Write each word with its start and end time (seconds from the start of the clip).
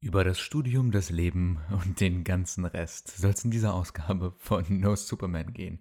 Über 0.00 0.22
das 0.22 0.38
Studium, 0.38 0.92
das 0.92 1.10
Leben 1.10 1.58
und 1.70 2.00
den 2.00 2.22
ganzen 2.22 2.64
Rest 2.64 3.08
soll 3.18 3.32
es 3.32 3.44
in 3.44 3.50
dieser 3.50 3.74
Ausgabe 3.74 4.32
von 4.38 4.64
No 4.68 4.94
Superman 4.94 5.52
gehen. 5.52 5.80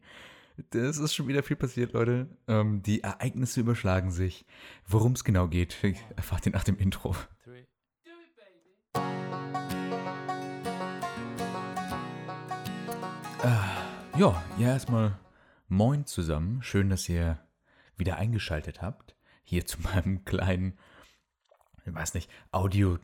Das 0.72 0.98
ist 0.98 1.14
schon 1.14 1.28
wieder 1.28 1.44
viel 1.44 1.56
passiert, 1.56 1.94
Leute. 1.94 2.28
Ähm, 2.48 2.82
die 2.82 3.04
Ereignisse 3.04 3.60
überschlagen 3.60 4.10
sich. 4.10 4.48
Worum 4.88 5.12
es 5.12 5.24
genau 5.24 5.48
geht, 5.48 5.78
erfahrt 6.16 6.48
ihr 6.48 6.52
nach 6.52 6.64
dem 6.64 6.80
Intro. 6.80 7.16
Äh, 13.44 14.20
ja, 14.20 14.44
ja, 14.58 14.68
erstmal 14.70 15.20
moin 15.68 16.08
zusammen. 16.08 16.64
Schön, 16.64 16.90
dass 16.90 17.08
ihr 17.08 17.40
wieder 17.98 18.18
eingeschaltet 18.18 18.82
habt. 18.82 19.16
Hier 19.44 19.68
zu 19.68 19.80
meinem 19.82 20.26
kleinen, 20.26 20.80
ich 21.86 21.94
weiß 21.94 22.16
nicht, 22.16 22.32
Audio- 22.52 22.98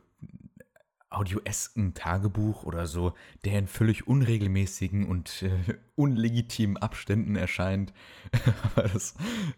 audioesken 1.14 1.94
Tagebuch 1.94 2.64
oder 2.64 2.86
so, 2.86 3.14
der 3.44 3.58
in 3.58 3.66
völlig 3.66 4.06
unregelmäßigen 4.06 5.06
und 5.06 5.42
äh, 5.42 5.74
unlegitimen 5.96 6.76
Abständen 6.76 7.36
erscheint. 7.36 7.92
Aber 8.76 8.88
das, 8.88 9.14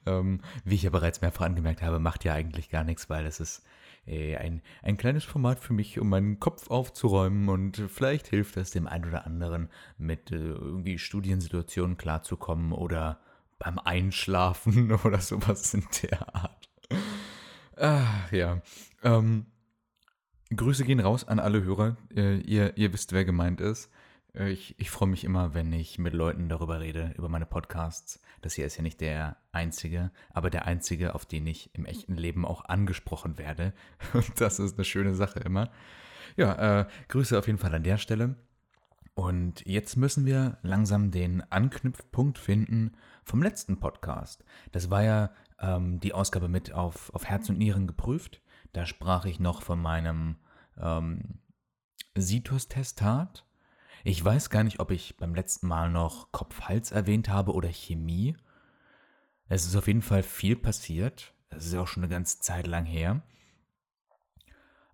ähm, 0.06 0.41
wie 0.64 0.74
ich 0.74 0.83
ja 0.83 0.91
bereits 0.91 1.20
mehrfach 1.20 1.47
angemerkt 1.47 1.83
habe, 1.83 1.98
macht 1.98 2.24
ja 2.24 2.34
eigentlich 2.34 2.70
gar 2.70 2.84
nichts, 2.84 3.09
weil 3.11 3.27
es 3.27 3.41
ist 3.41 3.64
äh, 4.06 4.37
ein, 4.37 4.62
ein 4.83 4.97
kleines 4.97 5.24
Format 5.24 5.59
für 5.59 5.73
mich, 5.73 5.98
um 5.98 6.09
meinen 6.09 6.38
Kopf 6.38 6.70
aufzuräumen 6.70 7.48
und 7.48 7.83
vielleicht 7.88 8.28
hilft 8.28 8.56
es 8.56 8.70
dem 8.70 8.86
einen 8.86 9.06
oder 9.06 9.27
anderen, 9.27 9.69
mit 9.98 10.30
äh, 10.30 10.36
irgendwie 10.36 10.98
Studiensituationen 10.98 11.97
klarzukommen 11.97 12.73
oder 12.73 13.20
beim 13.59 13.78
Einschlafen 13.78 14.92
oder 15.05 15.20
sowas 15.20 15.75
in 15.75 15.84
der 16.02 16.34
Art. 16.34 16.69
Ah, 17.77 18.06
ja. 18.30 18.62
Ähm, 19.02 19.47
Grüße 20.55 20.84
gehen 20.84 21.00
raus 21.00 21.27
an 21.27 21.41
alle 21.41 21.64
Hörer. 21.64 21.96
Äh, 22.14 22.38
ihr, 22.38 22.77
ihr 22.77 22.92
wisst, 22.92 23.12
wer 23.12 23.24
gemeint 23.24 23.60
ist. 23.60 23.91
Äh, 24.34 24.50
ich, 24.50 24.78
ich 24.78 24.91
freue 24.91 25.08
mich 25.08 25.25
immer, 25.25 25.55
wenn 25.55 25.72
ich 25.72 25.98
mit 25.98 26.14
Leuten 26.14 26.48
darüber 26.48 26.80
rede, 26.80 27.12
über 27.16 27.28
meine 27.28 27.47
Podcasts. 27.47 28.20
Das 28.42 28.55
hier 28.55 28.66
ist 28.66 28.77
ja 28.77 28.83
nicht 28.83 29.00
der 29.00 29.36
einzige, 29.53 30.12
aber 30.33 30.50
der 30.50 30.66
einzige, 30.66 31.14
auf 31.14 31.27
den 31.27 31.47
ich 31.47 31.75
im 31.75 31.84
echten 31.84 32.14
Leben 32.14 32.44
auch 32.44 32.64
angesprochen 32.64 33.38
werde. 33.38 33.72
Und 34.12 34.41
das 34.41 34.58
ist 34.58 34.77
eine 34.77 34.84
schöne 34.84 35.14
Sache 35.14 35.41
immer. 35.41 35.70
Ja, 36.36 36.81
äh, 36.81 36.86
Grüße 37.08 37.38
auf 37.38 37.47
jeden 37.47 37.58
Fall 37.58 37.75
an 37.75 37.83
der 37.83 37.98
Stelle. 37.98 38.36
Und 39.14 39.66
jetzt 39.66 39.97
müssen 39.97 40.27
wir 40.27 40.58
langsam 40.62 41.10
den 41.10 41.42
Anknüpfpunkt 41.50 42.38
finden 42.38 42.92
vom 43.25 43.42
letzten 43.42 43.81
Podcast. 43.81 44.44
Das 44.72 44.91
war 44.91 45.03
ja 45.03 45.31
ähm, 45.58 46.00
die 46.00 46.12
Ausgabe 46.12 46.48
mit 46.48 46.72
auf, 46.72 47.12
auf 47.14 47.25
Herz 47.25 47.48
und 47.48 47.56
Nieren 47.56 47.86
geprüft. 47.86 48.42
Da 48.77 48.84
sprach 48.84 49.24
ich 49.24 49.41
noch 49.41 49.62
von 49.62 49.80
meinem 49.80 50.36
ähm, 50.77 51.41
Situs-Testat. 52.14 53.46
Ich 54.05 54.22
weiß 54.22 54.50
gar 54.50 54.64
nicht, 54.64 54.80
ob 54.80 54.91
ich 54.91 55.16
beim 55.16 55.34
letzten 55.34 55.66
Mal 55.66 55.91
noch 55.91 56.30
Kopf-Hals 56.30 56.92
erwähnt 56.92 57.30
habe 57.30 57.54
oder 57.54 57.70
Chemie. 57.72 58.36
Es 59.48 59.64
ist 59.64 59.77
auf 59.77 59.86
jeden 59.86 60.02
Fall 60.02 60.22
viel 60.22 60.56
passiert. 60.56 61.32
Das 61.48 61.64
ist 61.64 61.72
ja 61.72 61.80
auch 61.80 61.88
schon 61.88 62.02
eine 62.02 62.12
ganze 62.12 62.41
Zeit 62.41 62.66
lang 62.66 62.84
her. 62.84 63.22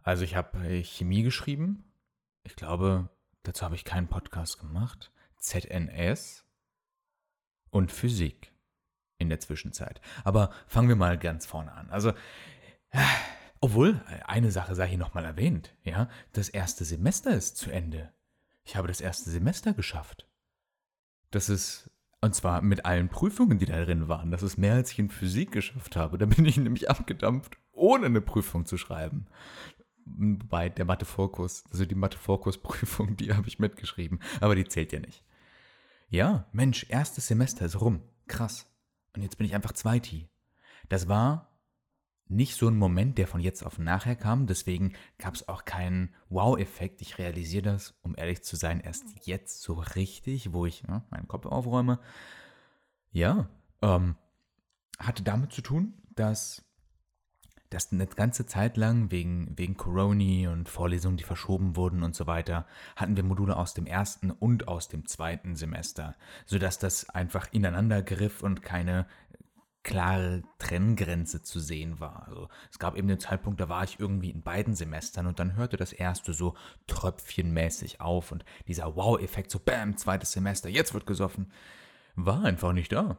Also 0.02 0.22
ich 0.22 0.36
habe 0.36 0.64
äh, 0.64 0.84
Chemie 0.84 1.24
geschrieben. 1.24 1.92
Ich 2.44 2.54
glaube, 2.54 3.08
dazu 3.42 3.64
habe 3.64 3.74
ich 3.74 3.84
keinen 3.84 4.06
Podcast 4.06 4.60
gemacht. 4.60 5.10
ZNS 5.38 6.46
und 7.70 7.90
Physik 7.90 8.52
in 9.18 9.28
der 9.28 9.40
Zwischenzeit. 9.40 10.00
Aber 10.22 10.52
fangen 10.68 10.88
wir 10.88 10.94
mal 10.94 11.18
ganz 11.18 11.46
vorne 11.46 11.72
an. 11.72 11.90
Also 11.90 12.12
obwohl, 13.62 14.04
eine 14.26 14.50
Sache 14.50 14.74
sei 14.74 14.88
hier 14.88 14.98
nochmal 14.98 15.24
erwähnt, 15.24 15.74
ja, 15.84 16.10
das 16.32 16.48
erste 16.48 16.84
Semester 16.84 17.32
ist 17.32 17.56
zu 17.56 17.70
Ende. 17.70 18.12
Ich 18.64 18.74
habe 18.74 18.88
das 18.88 19.00
erste 19.00 19.30
Semester 19.30 19.72
geschafft. 19.72 20.28
Das 21.30 21.48
ist, 21.48 21.88
und 22.20 22.34
zwar 22.34 22.60
mit 22.60 22.84
allen 22.84 23.08
Prüfungen, 23.08 23.60
die 23.60 23.66
da 23.66 23.84
drin 23.84 24.08
waren. 24.08 24.32
Das 24.32 24.42
ist 24.42 24.56
mehr, 24.56 24.74
als 24.74 24.90
ich 24.90 24.98
in 24.98 25.10
Physik 25.10 25.52
geschafft 25.52 25.94
habe. 25.94 26.18
Da 26.18 26.26
bin 26.26 26.44
ich 26.44 26.56
nämlich 26.56 26.90
abgedampft, 26.90 27.56
ohne 27.70 28.06
eine 28.06 28.20
Prüfung 28.20 28.66
zu 28.66 28.76
schreiben. 28.76 29.26
Wobei 30.06 30.68
der 30.68 30.84
Mathe-Vorkurs, 30.84 31.62
also 31.70 31.86
die 31.86 31.94
Mathe-Vorkurs-Prüfung, 31.94 33.16
die 33.16 33.32
habe 33.32 33.46
ich 33.46 33.60
mitgeschrieben, 33.60 34.20
aber 34.40 34.56
die 34.56 34.66
zählt 34.66 34.92
ja 34.92 34.98
nicht. 34.98 35.24
Ja, 36.08 36.48
Mensch, 36.50 36.84
erstes 36.88 37.28
Semester 37.28 37.64
ist 37.64 37.80
rum. 37.80 38.02
Krass. 38.26 38.68
Und 39.14 39.22
jetzt 39.22 39.38
bin 39.38 39.46
ich 39.46 39.54
einfach 39.54 39.72
Zweiti. 39.72 40.28
Das 40.88 41.06
war 41.06 41.51
nicht 42.32 42.56
so 42.56 42.68
ein 42.68 42.76
Moment, 42.76 43.18
der 43.18 43.26
von 43.26 43.40
jetzt 43.40 43.64
auf 43.64 43.78
nachher 43.78 44.16
kam. 44.16 44.46
Deswegen 44.46 44.94
gab 45.18 45.34
es 45.34 45.48
auch 45.48 45.64
keinen 45.64 46.14
Wow-Effekt. 46.28 47.00
Ich 47.02 47.18
realisiere 47.18 47.62
das, 47.62 47.94
um 48.02 48.14
ehrlich 48.16 48.42
zu 48.42 48.56
sein, 48.56 48.80
erst 48.80 49.04
jetzt 49.26 49.62
so 49.62 49.74
richtig, 49.74 50.52
wo 50.52 50.66
ich 50.66 50.82
ne, 50.84 51.02
meinen 51.10 51.28
Kopf 51.28 51.46
aufräume. 51.46 52.00
Ja, 53.10 53.48
ähm, 53.82 54.16
hatte 54.98 55.22
damit 55.22 55.52
zu 55.52 55.62
tun, 55.62 55.94
dass 56.14 56.64
das 57.72 57.92
eine 57.92 58.06
ganze 58.06 58.46
Zeit 58.46 58.76
lang 58.76 59.10
wegen, 59.10 59.56
wegen 59.56 59.76
Corona 59.76 60.50
und 60.50 60.68
Vorlesungen, 60.68 61.16
die 61.16 61.24
verschoben 61.24 61.76
wurden 61.76 62.02
und 62.02 62.14
so 62.14 62.26
weiter, 62.26 62.66
hatten 62.96 63.16
wir 63.16 63.24
Module 63.24 63.56
aus 63.56 63.74
dem 63.74 63.86
ersten 63.86 64.30
und 64.30 64.68
aus 64.68 64.88
dem 64.88 65.06
zweiten 65.06 65.56
Semester, 65.56 66.14
sodass 66.44 66.78
das 66.78 67.08
einfach 67.08 67.48
ineinander 67.52 68.02
griff 68.02 68.42
und 68.42 68.62
keine 68.62 69.06
klare 69.82 70.42
Trenngrenze 70.58 71.42
zu 71.42 71.58
sehen 71.58 71.98
war. 71.98 72.26
Also 72.28 72.48
es 72.70 72.78
gab 72.78 72.96
eben 72.96 73.08
den 73.08 73.18
Zeitpunkt, 73.18 73.60
da 73.60 73.68
war 73.68 73.84
ich 73.84 73.98
irgendwie 73.98 74.30
in 74.30 74.42
beiden 74.42 74.74
Semestern 74.74 75.26
und 75.26 75.38
dann 75.38 75.56
hörte 75.56 75.76
das 75.76 75.92
erste 75.92 76.32
so 76.32 76.54
tröpfchenmäßig 76.86 78.00
auf 78.00 78.32
und 78.32 78.44
dieser 78.68 78.94
Wow-Effekt, 78.94 79.50
so 79.50 79.58
Bam, 79.58 79.96
zweites 79.96 80.32
Semester, 80.32 80.68
jetzt 80.68 80.94
wird 80.94 81.06
gesoffen, 81.06 81.52
war 82.14 82.44
einfach 82.44 82.72
nicht 82.72 82.92
da. 82.92 83.18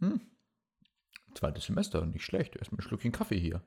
Hm. 0.00 0.20
Zweites 1.34 1.64
Semester, 1.64 2.04
nicht 2.04 2.24
schlecht, 2.24 2.56
erstmal 2.56 2.80
ein 2.80 2.82
Schluckchen 2.82 3.12
Kaffee 3.12 3.38
hier. 3.38 3.62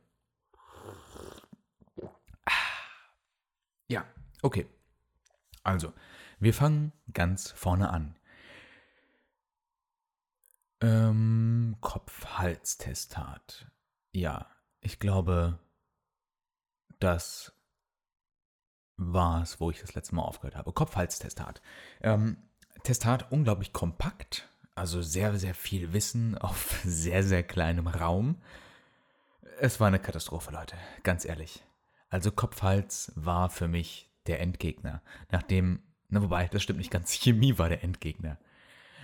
Ja, 3.87 4.05
okay. 4.41 4.67
Also, 5.63 5.93
wir 6.39 6.53
fangen 6.53 6.91
ganz 7.13 7.51
vorne 7.51 7.89
an. 7.89 8.15
Ähm, 10.81 11.77
Kopf-Hals-Testat. 11.81 13.67
Ja, 14.11 14.47
ich 14.81 14.99
glaube, 14.99 15.59
das 16.99 17.53
war 18.97 19.41
es, 19.41 19.59
wo 19.59 19.71
ich 19.71 19.81
das 19.81 19.95
letzte 19.95 20.15
Mal 20.15 20.23
aufgehört 20.23 20.55
habe. 20.55 20.71
Kopf-Hals-Testat. 20.71 21.61
Ähm, 22.01 22.37
Testat 22.83 23.31
unglaublich 23.31 23.73
kompakt, 23.73 24.47
also 24.75 25.01
sehr, 25.01 25.37
sehr 25.37 25.55
viel 25.55 25.93
Wissen 25.93 26.37
auf 26.39 26.81
sehr, 26.83 27.23
sehr 27.23 27.43
kleinem 27.43 27.87
Raum. 27.87 28.41
Es 29.59 29.79
war 29.79 29.87
eine 29.87 29.99
Katastrophe, 29.99 30.51
Leute, 30.51 30.75
ganz 31.03 31.25
ehrlich. 31.25 31.63
Also 32.09 32.31
Kopf-Hals 32.31 33.11
war 33.15 33.49
für 33.49 33.67
mich 33.67 34.09
der 34.27 34.39
Endgegner. 34.39 35.01
Nachdem, 35.31 35.81
na 36.09 36.21
wobei, 36.21 36.47
das 36.47 36.63
stimmt 36.63 36.79
nicht 36.79 36.91
ganz, 36.91 37.11
Chemie 37.21 37.57
war 37.57 37.69
der 37.69 37.83
Endgegner. 37.83 38.37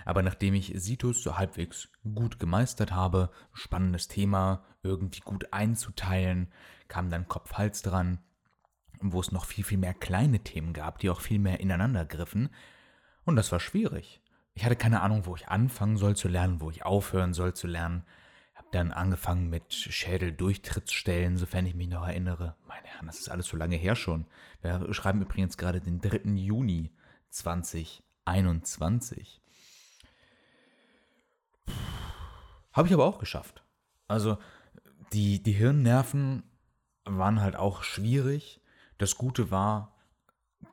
Aber 0.06 0.23
nachdem 0.23 0.53
ich 0.53 0.73
Situs 0.75 1.23
so 1.23 1.38
halbwegs 1.38 1.89
gut 2.03 2.39
gemeistert 2.39 2.91
habe, 2.91 3.29
spannendes 3.53 4.07
Thema 4.07 4.63
irgendwie 4.84 5.22
gut 5.22 5.51
einzuteilen, 5.51 6.51
kam 6.88 7.09
dann 7.09 7.28
Kopf-Hals 7.28 7.81
dran, 7.81 8.19
wo 9.00 9.19
es 9.19 9.31
noch 9.31 9.45
viel, 9.45 9.63
viel 9.63 9.78
mehr 9.78 9.94
kleine 9.94 10.39
Themen 10.39 10.73
gab, 10.73 11.00
die 11.00 11.09
auch 11.09 11.22
viel 11.22 11.39
mehr 11.39 11.59
ineinander 11.59 12.06
griffen. 12.06 12.50
Und 13.23 13.35
das 13.35 13.51
war 13.51 13.59
schwierig. 13.59 14.22
Ich 14.53 14.66
hatte 14.66 14.75
keine 14.75 15.01
Ahnung, 15.01 15.25
wo 15.25 15.35
ich 15.35 15.47
anfangen 15.47 15.97
soll 15.97 16.16
zu 16.16 16.28
lernen, 16.28 16.62
wo 16.62 16.69
ich 16.69 16.85
aufhören 16.85 17.33
soll 17.33 17.53
zu 17.53 17.68
lernen. 17.68 18.03
Hab 18.53 18.72
dann 18.72 18.91
angefangen 18.91 19.50
mit 19.50 19.73
Schädeldurchtrittsstellen, 19.73 21.38
sofern 21.38 21.66
ich 21.66 21.75
mich 21.75 21.88
noch 21.88 22.06
erinnere. 22.06 22.56
Meine 22.68 22.88
Herren, 22.88 23.07
das 23.07 23.19
ist 23.19 23.29
alles 23.29 23.47
so 23.47 23.57
lange 23.57 23.78
her 23.78 23.95
schon. 23.95 24.25
Wir 24.62 24.94
schreiben 24.94 25.21
übrigens 25.21 25.57
gerade 25.57 25.80
den 25.80 26.01
3. 26.01 26.31
Juni 26.36 26.92
2021. 27.30 29.41
Habe 32.73 32.88
ich 32.88 32.94
aber 32.94 33.06
auch 33.06 33.19
geschafft. 33.19 33.63
Also 34.07 34.38
die, 35.13 35.44
die 35.44 35.51
Hirnnerven 35.51 36.44
waren 37.06 37.41
halt 37.41 37.56
auch 37.56 37.83
schwierig. 37.83 38.62
Das 38.97 39.18
Gute 39.18 39.51
war, 39.51 39.95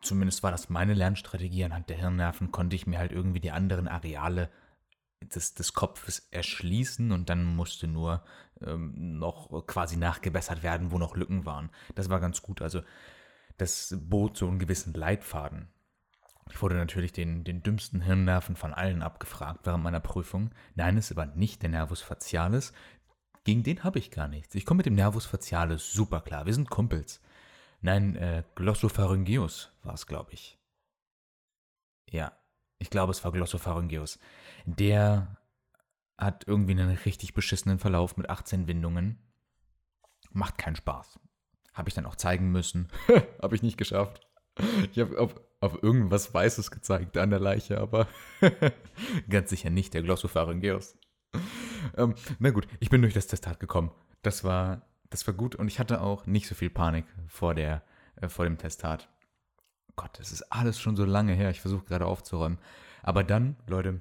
zumindest 0.02 0.42
war 0.42 0.50
das 0.50 0.68
meine 0.68 0.94
Lernstrategie, 0.94 1.64
anhand 1.64 1.88
der 1.88 1.96
Hirnnerven 1.96 2.52
konnte 2.52 2.76
ich 2.76 2.86
mir 2.86 2.98
halt 2.98 3.12
irgendwie 3.12 3.40
die 3.40 3.50
anderen 3.50 3.88
Areale 3.88 4.50
des, 5.20 5.54
des 5.54 5.72
Kopfes 5.72 6.28
erschließen 6.30 7.10
und 7.10 7.28
dann 7.28 7.44
musste 7.44 7.88
nur 7.88 8.22
ähm, 8.60 9.18
noch 9.18 9.66
quasi 9.66 9.96
nachgebessert 9.96 10.62
werden, 10.62 10.92
wo 10.92 10.98
noch 10.98 11.16
Lücken 11.16 11.44
waren. 11.44 11.70
Das 11.94 12.08
war 12.08 12.20
ganz 12.20 12.42
gut. 12.42 12.62
Also 12.62 12.82
das 13.56 13.96
bot 13.98 14.36
so 14.36 14.46
einen 14.46 14.58
gewissen 14.58 14.94
Leitfaden. 14.94 15.68
Ich 16.50 16.62
wurde 16.62 16.76
natürlich 16.76 17.12
den, 17.12 17.44
den 17.44 17.62
dümmsten 17.62 18.00
Hirnnerven 18.00 18.56
von 18.56 18.72
allen 18.72 19.02
abgefragt 19.02 19.60
während 19.64 19.84
meiner 19.84 20.00
Prüfung. 20.00 20.50
Nein, 20.74 20.96
es 20.96 21.14
war 21.16 21.26
nicht 21.26 21.62
der 21.62 21.70
Nervus 21.70 22.00
facialis. 22.00 22.72
Gegen 23.44 23.62
den 23.62 23.84
habe 23.84 23.98
ich 23.98 24.10
gar 24.10 24.28
nichts. 24.28 24.54
Ich 24.54 24.66
komme 24.66 24.78
mit 24.78 24.86
dem 24.86 24.94
Nervus 24.94 25.26
facialis 25.26 25.92
super 25.92 26.20
klar. 26.20 26.46
Wir 26.46 26.54
sind 26.54 26.70
Kumpels. 26.70 27.20
Nein, 27.80 28.16
äh, 28.16 28.42
Glossopharyngeus 28.56 29.72
war 29.82 29.94
es, 29.94 30.06
glaube 30.06 30.32
ich. 30.32 30.58
Ja, 32.10 32.32
ich 32.78 32.90
glaube, 32.90 33.12
es 33.12 33.24
war 33.24 33.32
Glossopharyngeus. 33.32 34.18
Der 34.64 35.36
hat 36.16 36.44
irgendwie 36.46 36.72
einen 36.72 36.90
richtig 36.90 37.34
beschissenen 37.34 37.78
Verlauf 37.78 38.16
mit 38.16 38.28
18 38.28 38.66
Windungen. 38.66 39.18
Macht 40.30 40.58
keinen 40.58 40.76
Spaß. 40.76 41.18
Habe 41.72 41.88
ich 41.88 41.94
dann 41.94 42.06
auch 42.06 42.16
zeigen 42.16 42.50
müssen. 42.50 42.88
habe 43.42 43.54
ich 43.54 43.62
nicht 43.62 43.76
geschafft. 43.76 44.26
Ich 44.92 44.98
habe 44.98 45.18
auf, 45.18 45.40
auf 45.60 45.82
irgendwas 45.82 46.32
Weißes 46.32 46.70
gezeigt 46.70 47.16
an 47.16 47.30
der 47.30 47.40
Leiche, 47.40 47.80
aber 47.80 48.06
ganz 49.28 49.50
sicher 49.50 49.70
nicht 49.70 49.94
der 49.94 50.02
Glossopharyngeus. 50.02 50.96
Ähm, 51.96 52.14
na 52.38 52.50
gut, 52.50 52.66
ich 52.80 52.90
bin 52.90 53.02
durch 53.02 53.14
das 53.14 53.26
Testat 53.26 53.60
gekommen. 53.60 53.90
Das 54.22 54.44
war, 54.44 54.82
das 55.10 55.26
war 55.26 55.34
gut 55.34 55.54
und 55.54 55.68
ich 55.68 55.78
hatte 55.78 56.00
auch 56.00 56.26
nicht 56.26 56.46
so 56.46 56.54
viel 56.54 56.70
Panik 56.70 57.06
vor, 57.26 57.54
der, 57.54 57.82
äh, 58.16 58.28
vor 58.28 58.44
dem 58.44 58.58
Testat. 58.58 59.08
Gott, 59.96 60.18
das 60.18 60.32
ist 60.32 60.42
alles 60.52 60.80
schon 60.80 60.96
so 60.96 61.04
lange 61.04 61.34
her. 61.34 61.50
Ich 61.50 61.60
versuche 61.60 61.84
gerade 61.84 62.06
aufzuräumen. 62.06 62.58
Aber 63.02 63.24
dann, 63.24 63.56
Leute, 63.66 64.00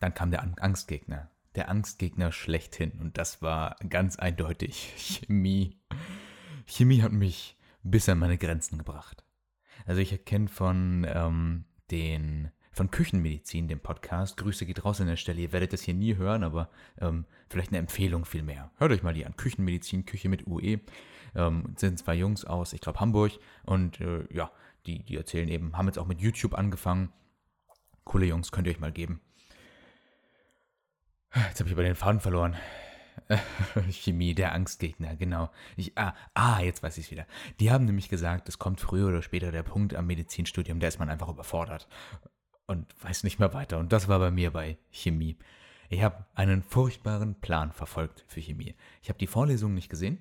dann 0.00 0.14
kam 0.14 0.30
der 0.30 0.42
Angstgegner. 0.42 1.30
Der 1.54 1.70
Angstgegner 1.70 2.32
schlechthin. 2.32 2.92
Und 3.00 3.16
das 3.16 3.40
war 3.40 3.76
ganz 3.88 4.18
eindeutig 4.18 4.92
Chemie. 4.96 5.80
Chemie 6.66 7.02
hat 7.02 7.12
mich 7.12 7.56
bis 7.82 8.08
an 8.08 8.18
meine 8.18 8.36
Grenzen 8.36 8.78
gebracht. 8.78 9.25
Also 9.84 10.00
ich 10.00 10.12
erkenne 10.12 10.48
von 10.48 11.06
ähm, 11.08 11.64
den 11.90 12.50
von 12.76 12.90
Küchenmedizin, 12.90 13.68
dem 13.68 13.80
Podcast. 13.80 14.36
Grüße 14.36 14.66
geht 14.66 14.84
raus 14.84 15.00
an 15.00 15.06
der 15.06 15.16
Stelle. 15.16 15.40
Ihr 15.40 15.52
werdet 15.52 15.72
das 15.72 15.80
hier 15.80 15.94
nie 15.94 16.16
hören, 16.16 16.44
aber 16.44 16.68
ähm, 17.00 17.24
vielleicht 17.48 17.70
eine 17.70 17.78
Empfehlung 17.78 18.26
vielmehr. 18.26 18.70
Hört 18.76 18.92
euch 18.92 19.02
mal 19.02 19.14
die 19.14 19.24
an. 19.24 19.34
Küchenmedizin, 19.34 20.04
Küche 20.04 20.28
mit 20.28 20.46
UE. 20.46 20.80
Ähm, 21.34 21.74
sind 21.76 21.98
zwei 21.98 22.14
Jungs 22.14 22.44
aus, 22.44 22.74
ich 22.74 22.82
glaube, 22.82 23.00
Hamburg. 23.00 23.32
Und 23.64 23.98
äh, 24.02 24.24
ja, 24.30 24.50
die, 24.84 25.02
die 25.02 25.16
erzählen 25.16 25.48
eben, 25.48 25.76
haben 25.76 25.86
jetzt 25.86 25.98
auch 25.98 26.06
mit 26.06 26.20
YouTube 26.20 26.52
angefangen. 26.52 27.10
Coole 28.04 28.26
Jungs, 28.26 28.52
könnt 28.52 28.66
ihr 28.66 28.74
euch 28.74 28.80
mal 28.80 28.92
geben. 28.92 29.20
Jetzt 31.34 31.60
habe 31.60 31.68
ich 31.68 31.74
aber 31.74 31.82
den 31.82 31.94
Faden 31.94 32.20
verloren. 32.20 32.56
Chemie, 33.90 34.34
der 34.34 34.52
Angstgegner, 34.52 35.16
genau. 35.16 35.50
Ich, 35.76 35.96
ah, 35.96 36.14
ah, 36.34 36.60
jetzt 36.60 36.82
weiß 36.82 36.98
ich 36.98 37.06
es 37.06 37.10
wieder. 37.10 37.26
Die 37.60 37.70
haben 37.70 37.84
nämlich 37.84 38.08
gesagt, 38.08 38.48
es 38.48 38.58
kommt 38.58 38.80
früher 38.80 39.08
oder 39.08 39.22
später 39.22 39.52
der 39.52 39.62
Punkt 39.62 39.94
am 39.94 40.06
Medizinstudium, 40.06 40.80
da 40.80 40.88
ist 40.88 40.98
man 40.98 41.10
einfach 41.10 41.28
überfordert 41.28 41.88
und 42.66 42.86
weiß 43.02 43.24
nicht 43.24 43.38
mehr 43.38 43.54
weiter. 43.54 43.78
Und 43.78 43.92
das 43.92 44.08
war 44.08 44.18
bei 44.18 44.30
mir 44.30 44.52
bei 44.52 44.78
Chemie. 44.90 45.36
Ich 45.88 46.02
habe 46.02 46.24
einen 46.34 46.62
furchtbaren 46.62 47.40
Plan 47.40 47.72
verfolgt 47.72 48.24
für 48.26 48.40
Chemie. 48.40 48.74
Ich 49.02 49.08
habe 49.08 49.18
die 49.18 49.28
Vorlesungen 49.28 49.74
nicht 49.74 49.88
gesehen. 49.88 50.18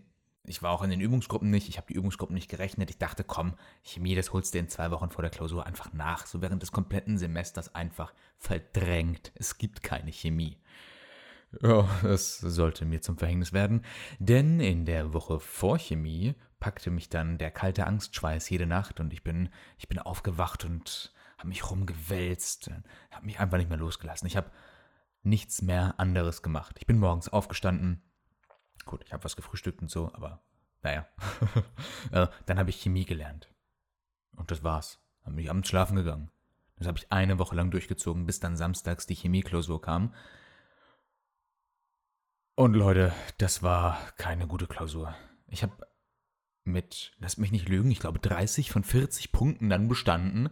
Ich 0.47 0.61
war 0.61 0.71
auch 0.71 0.83
in 0.83 0.91
den 0.91 1.01
Übungsgruppen 1.01 1.49
nicht. 1.49 1.69
Ich 1.69 1.77
habe 1.77 1.87
die 1.87 1.95
Übungsgruppen 1.95 2.35
nicht 2.35 2.49
gerechnet. 2.49 2.91
Ich 2.91 2.99
dachte, 2.99 3.23
komm, 3.23 3.55
Chemie, 3.81 4.13
das 4.13 4.31
holst 4.31 4.53
du 4.53 4.59
in 4.59 4.69
zwei 4.69 4.91
Wochen 4.91 5.09
vor 5.09 5.23
der 5.23 5.31
Klausur 5.31 5.65
einfach 5.65 5.91
nach. 5.93 6.27
So 6.27 6.41
während 6.41 6.61
des 6.61 6.71
kompletten 6.71 7.17
Semesters 7.17 7.73
einfach 7.73 8.13
verdrängt. 8.37 9.31
Es 9.33 9.57
gibt 9.57 9.81
keine 9.81 10.11
Chemie. 10.11 10.57
Ja, 11.61 11.87
es 12.03 12.39
sollte 12.39 12.85
mir 12.85 13.01
zum 13.01 13.17
Verhängnis 13.17 13.53
werden, 13.53 13.83
denn 14.19 14.59
in 14.59 14.85
der 14.85 15.13
Woche 15.13 15.39
vor 15.39 15.77
Chemie 15.77 16.35
packte 16.59 16.91
mich 16.91 17.09
dann 17.09 17.37
der 17.37 17.51
kalte 17.51 17.85
Angstschweiß 17.85 18.49
jede 18.49 18.65
Nacht 18.65 18.99
und 18.99 19.13
ich 19.13 19.23
bin, 19.23 19.49
ich 19.77 19.87
bin 19.87 19.99
aufgewacht 19.99 20.65
und 20.65 21.13
habe 21.37 21.49
mich 21.49 21.69
rumgewälzt, 21.69 22.71
habe 23.11 23.25
mich 23.25 23.39
einfach 23.39 23.57
nicht 23.57 23.69
mehr 23.69 23.77
losgelassen. 23.77 24.27
Ich 24.27 24.37
habe 24.37 24.51
nichts 25.23 25.61
mehr 25.61 25.95
anderes 25.97 26.41
gemacht. 26.41 26.77
Ich 26.79 26.87
bin 26.87 26.99
morgens 26.99 27.29
aufgestanden. 27.29 28.01
Gut, 28.85 29.03
ich 29.05 29.13
habe 29.13 29.23
was 29.23 29.35
gefrühstückt 29.35 29.81
und 29.81 29.89
so, 29.89 30.11
aber 30.13 30.41
naja. 30.81 31.07
Äh, 32.11 32.27
dann 32.45 32.59
habe 32.59 32.69
ich 32.69 32.81
Chemie 32.81 33.05
gelernt. 33.05 33.51
Und 34.35 34.51
das 34.51 34.63
war's. 34.63 34.99
Dann 35.23 35.35
bin 35.35 35.43
ich 35.43 35.49
abends 35.49 35.67
schlafen 35.67 35.95
gegangen. 35.95 36.29
Das 36.77 36.87
habe 36.87 36.99
ich 36.99 37.11
eine 37.11 37.39
Woche 37.39 37.55
lang 37.55 37.71
durchgezogen, 37.71 38.27
bis 38.27 38.39
dann 38.39 38.55
samstags 38.55 39.07
die 39.07 39.15
Chemieklausur 39.15 39.81
kam. 39.81 40.13
Und 42.57 42.73
Leute, 42.73 43.13
das 43.37 43.63
war 43.63 43.99
keine 44.15 44.47
gute 44.47 44.65
Klausur. 44.65 45.13
Ich 45.49 45.61
habe 45.61 45.73
mit, 46.63 47.11
lasst 47.19 47.37
mich 47.37 47.51
nicht 47.51 47.67
lügen, 47.67 47.91
ich 47.91 47.99
glaube 47.99 48.19
30 48.19 48.71
von 48.71 48.85
40 48.85 49.33
Punkten 49.33 49.69
dann 49.69 49.89
bestanden. 49.89 50.49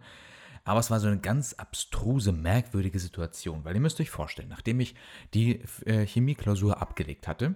Aber 0.65 0.81
es 0.81 0.91
war 0.91 0.99
so 0.99 1.07
eine 1.07 1.21
ganz 1.21 1.53
abstruse, 1.53 2.33
merkwürdige 2.33 2.99
Situation, 2.99 3.63
weil 3.63 3.75
ihr 3.75 3.81
müsst 3.81 4.01
euch 4.01 4.09
vorstellen, 4.09 4.49
nachdem 4.49 4.81
ich 4.81 4.95
die 5.33 5.61
äh, 5.85 6.05
Chemieklausur 6.05 6.81
abgelegt 6.81 7.25
hatte, 7.25 7.55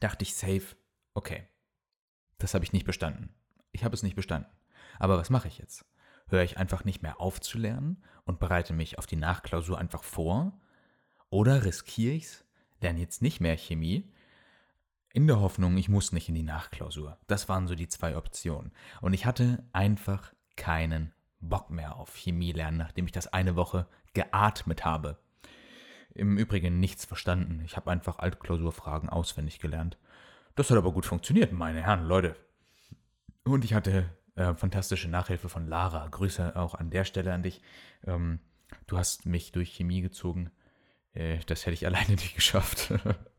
dachte 0.00 0.22
ich 0.22 0.34
safe, 0.34 0.76
okay, 1.14 1.46
das 2.36 2.52
habe 2.52 2.64
ich 2.64 2.74
nicht 2.74 2.84
bestanden. 2.84 3.30
Ich 3.72 3.84
habe 3.84 3.94
es 3.94 4.02
nicht 4.02 4.16
bestanden. 4.16 4.50
Aber 4.98 5.16
was 5.16 5.30
mache 5.30 5.48
ich 5.48 5.56
jetzt? 5.56 5.86
Höre 6.28 6.42
ich 6.42 6.58
einfach 6.58 6.84
nicht 6.84 7.02
mehr 7.02 7.20
auf 7.20 7.40
zu 7.40 7.56
lernen 7.56 8.04
und 8.24 8.38
bereite 8.38 8.74
mich 8.74 8.98
auf 8.98 9.06
die 9.06 9.16
Nachklausur 9.16 9.78
einfach 9.78 10.04
vor? 10.04 10.60
Oder 11.30 11.64
riskiere 11.64 12.14
ich 12.14 12.24
es 12.24 12.44
lerne 12.80 13.00
jetzt 13.00 13.22
nicht 13.22 13.40
mehr 13.40 13.56
Chemie, 13.56 14.10
in 15.12 15.26
der 15.26 15.40
Hoffnung, 15.40 15.76
ich 15.76 15.88
muss 15.88 16.12
nicht 16.12 16.28
in 16.28 16.36
die 16.36 16.42
Nachklausur. 16.42 17.18
Das 17.26 17.48
waren 17.48 17.66
so 17.66 17.74
die 17.74 17.88
zwei 17.88 18.16
Optionen. 18.16 18.70
Und 19.00 19.12
ich 19.12 19.26
hatte 19.26 19.64
einfach 19.72 20.32
keinen 20.56 21.12
Bock 21.40 21.70
mehr 21.70 21.96
auf 21.96 22.14
Chemie 22.14 22.52
lernen, 22.52 22.76
nachdem 22.76 23.06
ich 23.06 23.12
das 23.12 23.26
eine 23.26 23.56
Woche 23.56 23.86
geatmet 24.12 24.84
habe. 24.84 25.18
Im 26.14 26.38
Übrigen 26.38 26.78
nichts 26.78 27.04
verstanden. 27.04 27.62
Ich 27.64 27.76
habe 27.76 27.90
einfach 27.90 28.18
Altklausurfragen 28.18 29.08
auswendig 29.08 29.58
gelernt. 29.58 29.98
Das 30.54 30.70
hat 30.70 30.78
aber 30.78 30.92
gut 30.92 31.06
funktioniert, 31.06 31.52
meine 31.52 31.82
Herren, 31.82 32.06
Leute. 32.06 32.36
Und 33.44 33.64
ich 33.64 33.74
hatte 33.74 34.10
äh, 34.34 34.54
fantastische 34.54 35.08
Nachhilfe 35.08 35.48
von 35.48 35.66
Lara. 35.66 36.06
Grüße 36.08 36.54
auch 36.56 36.74
an 36.74 36.90
der 36.90 37.04
Stelle 37.04 37.32
an 37.32 37.42
dich. 37.42 37.62
Ähm, 38.06 38.40
du 38.86 38.98
hast 38.98 39.26
mich 39.26 39.52
durch 39.52 39.72
Chemie 39.72 40.02
gezogen. 40.02 40.50
Äh, 41.14 41.38
das 41.46 41.66
hätte 41.66 41.74
ich 41.74 41.86
alleine 41.86 42.10
nicht 42.10 42.34
geschafft. 42.34 42.92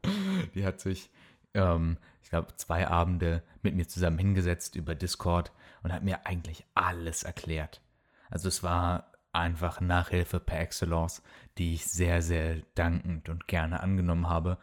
die 0.56 0.66
hat 0.66 0.80
sich, 0.80 1.10
ähm, 1.54 1.98
ich 2.22 2.30
glaube, 2.30 2.56
zwei 2.56 2.88
Abende 2.88 3.44
mit 3.62 3.76
mir 3.76 3.88
zusammen 3.88 4.18
hingesetzt 4.18 4.76
über 4.76 4.96
Discord 4.96 5.52
und 5.84 5.94
hat 5.94 6.04
mir 6.04 6.26
eigentlich 6.26 6.66
alles 6.76 7.24
erklärt. 7.24 7.82
Also 8.30 8.48
es 8.48 8.64
war 8.64 9.12
einfach 9.34 9.82
Nachhilfe 9.82 10.40
per 10.40 10.60
Excellence, 10.60 11.22
die 11.58 11.74
ich 11.76 11.86
sehr, 11.86 12.22
sehr 12.22 12.62
dankend 12.76 13.30
und 13.30 13.48
gerne 13.48 13.82
angenommen 13.82 14.30
habe, 14.30 14.58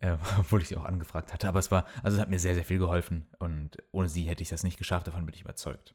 äh, 0.00 0.16
obwohl 0.38 0.62
ich 0.62 0.68
sie 0.68 0.76
auch 0.76 0.84
angefragt 0.84 1.32
hatte. 1.32 1.48
Aber 1.48 1.58
es 1.58 1.70
war, 1.70 1.86
also 2.02 2.16
es 2.16 2.20
hat 2.20 2.30
mir 2.30 2.38
sehr, 2.38 2.54
sehr 2.54 2.64
viel 2.64 2.78
geholfen 2.78 3.26
und 3.38 3.78
ohne 3.92 4.08
sie 4.08 4.24
hätte 4.24 4.42
ich 4.42 4.48
das 4.48 4.62
nicht 4.62 4.78
geschafft, 4.78 5.06
davon 5.06 5.26
bin 5.26 5.34
ich 5.34 5.42
überzeugt. 5.42 5.94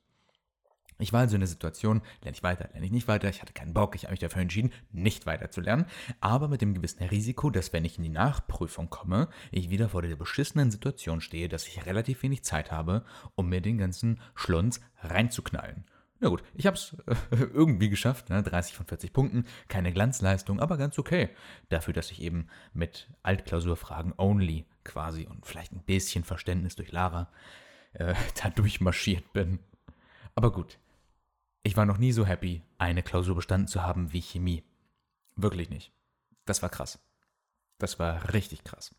Ich 0.98 1.12
war 1.12 1.22
also 1.22 1.36
in 1.36 1.42
der 1.42 1.48
Situation, 1.48 2.02
lerne 2.24 2.38
ich 2.38 2.44
weiter, 2.44 2.70
lerne 2.72 2.86
ich 2.86 2.92
nicht 2.92 3.08
weiter, 3.08 3.28
ich 3.30 3.42
hatte 3.42 3.54
keinen 3.54 3.74
Bock, 3.74 3.96
ich 3.96 4.04
habe 4.04 4.12
mich 4.12 4.22
dafür 4.22 4.42
entschieden, 4.42 4.72
nicht 4.92 5.26
weiter 5.26 5.52
zu 5.52 5.60
lernen, 5.60 5.86
aber 6.22 6.48
mit 6.48 6.62
dem 6.62 6.74
gewissen 6.74 7.04
Risiko, 7.04 7.50
dass 7.50 7.74
wenn 7.74 7.84
ich 7.84 7.98
in 7.98 8.04
die 8.04 8.10
Nachprüfung 8.10 8.90
komme, 8.90 9.28
ich 9.52 9.70
wieder 9.70 9.90
vor 9.90 10.02
der 10.02 10.16
beschissenen 10.16 10.72
Situation 10.72 11.20
stehe, 11.20 11.50
dass 11.50 11.68
ich 11.68 11.86
relativ 11.86 12.24
wenig 12.24 12.44
Zeit 12.44 12.72
habe, 12.72 13.04
um 13.36 13.50
mir 13.50 13.62
den 13.62 13.78
ganzen 13.78 14.22
Schlunz 14.36 14.80
reinzuknallen. 15.02 15.86
Na 16.22 16.30
gut, 16.30 16.44
ich 16.54 16.66
habe 16.66 16.78
es 16.78 16.96
äh, 17.08 17.36
irgendwie 17.54 17.90
geschafft, 17.90 18.30
ne? 18.30 18.42
30 18.42 18.74
von 18.74 18.86
40 18.86 19.12
Punkten, 19.12 19.46
keine 19.68 19.92
Glanzleistung, 19.92 20.62
aber 20.62 20.78
ganz 20.78 20.98
okay. 20.98 21.30
Dafür, 21.70 21.94
dass 21.94 22.10
ich 22.10 22.22
eben 22.22 22.48
mit 22.74 23.10
Altklausurfragen 23.22 24.14
only 24.18 24.66
quasi 24.86 25.28
und 25.28 25.46
vielleicht 25.46 25.74
ein 25.74 25.84
bisschen 25.84 26.24
Verständnis 26.24 26.76
durch 26.76 26.92
Lara 26.92 27.30
äh, 27.94 28.14
da 28.42 28.50
durchmarschiert 28.50 29.34
bin. 29.34 29.60
Aber 30.36 30.52
gut, 30.52 30.80
ich 31.66 31.76
war 31.76 31.88
noch 31.88 31.98
nie 31.98 32.12
so 32.12 32.28
happy, 32.28 32.62
eine 32.78 33.02
Klausur 33.02 33.36
bestanden 33.36 33.68
zu 33.68 33.82
haben 33.82 34.14
wie 34.14 34.22
Chemie. 34.22 34.64
Wirklich 35.36 35.72
nicht. 35.72 35.92
Das 36.46 36.62
war 36.62 36.70
krass. 36.70 37.00
Das 37.80 37.98
war 37.98 38.34
richtig 38.34 38.64
krass. 38.64 38.94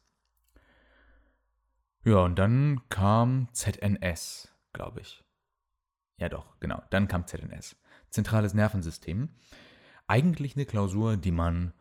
Ja, 2.05 2.17
und 2.17 2.37
dann 2.37 2.81
kam 2.89 3.47
ZNS, 3.53 4.53
glaube 4.73 5.01
ich. 5.01 5.23
Ja 6.17 6.29
doch, 6.29 6.59
genau. 6.59 6.83
Dann 6.91 7.07
kam 7.07 7.29
ZNS. 7.29 7.77
Zentrales 8.11 8.53
Nervensystem. 8.53 9.29
Eigentlich 10.09 10.57
eine 10.57 10.67
Klausur, 10.67 11.17
die 11.17 11.33
man 11.33 11.73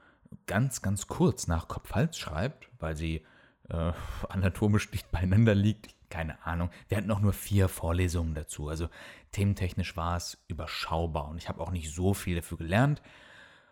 ganz, 0.45 0.83
ganz 0.83 1.07
kurz 1.07 1.47
nach 1.47 1.67
Kopf-Hals 1.67 2.15
schreibt, 2.15 2.69
weil 2.77 2.95
sie 2.95 3.25
äh, 3.69 3.91
anatomisch 4.29 4.91
dicht 4.91 5.09
beieinander 5.09 5.55
liegt 5.55 5.94
keine 6.09 6.45
Ahnung. 6.45 6.69
Wir 6.87 6.97
hatten 6.97 7.11
auch 7.11 7.19
nur 7.19 7.33
vier 7.33 7.67
Vorlesungen 7.67 8.33
dazu. 8.33 8.69
Also 8.69 8.89
thementechnisch 9.31 9.97
war 9.97 10.17
es 10.17 10.43
überschaubar 10.47 11.27
und 11.27 11.37
ich 11.37 11.49
habe 11.49 11.61
auch 11.61 11.71
nicht 11.71 11.93
so 11.93 12.13
viel 12.13 12.35
dafür 12.35 12.57
gelernt. 12.57 13.01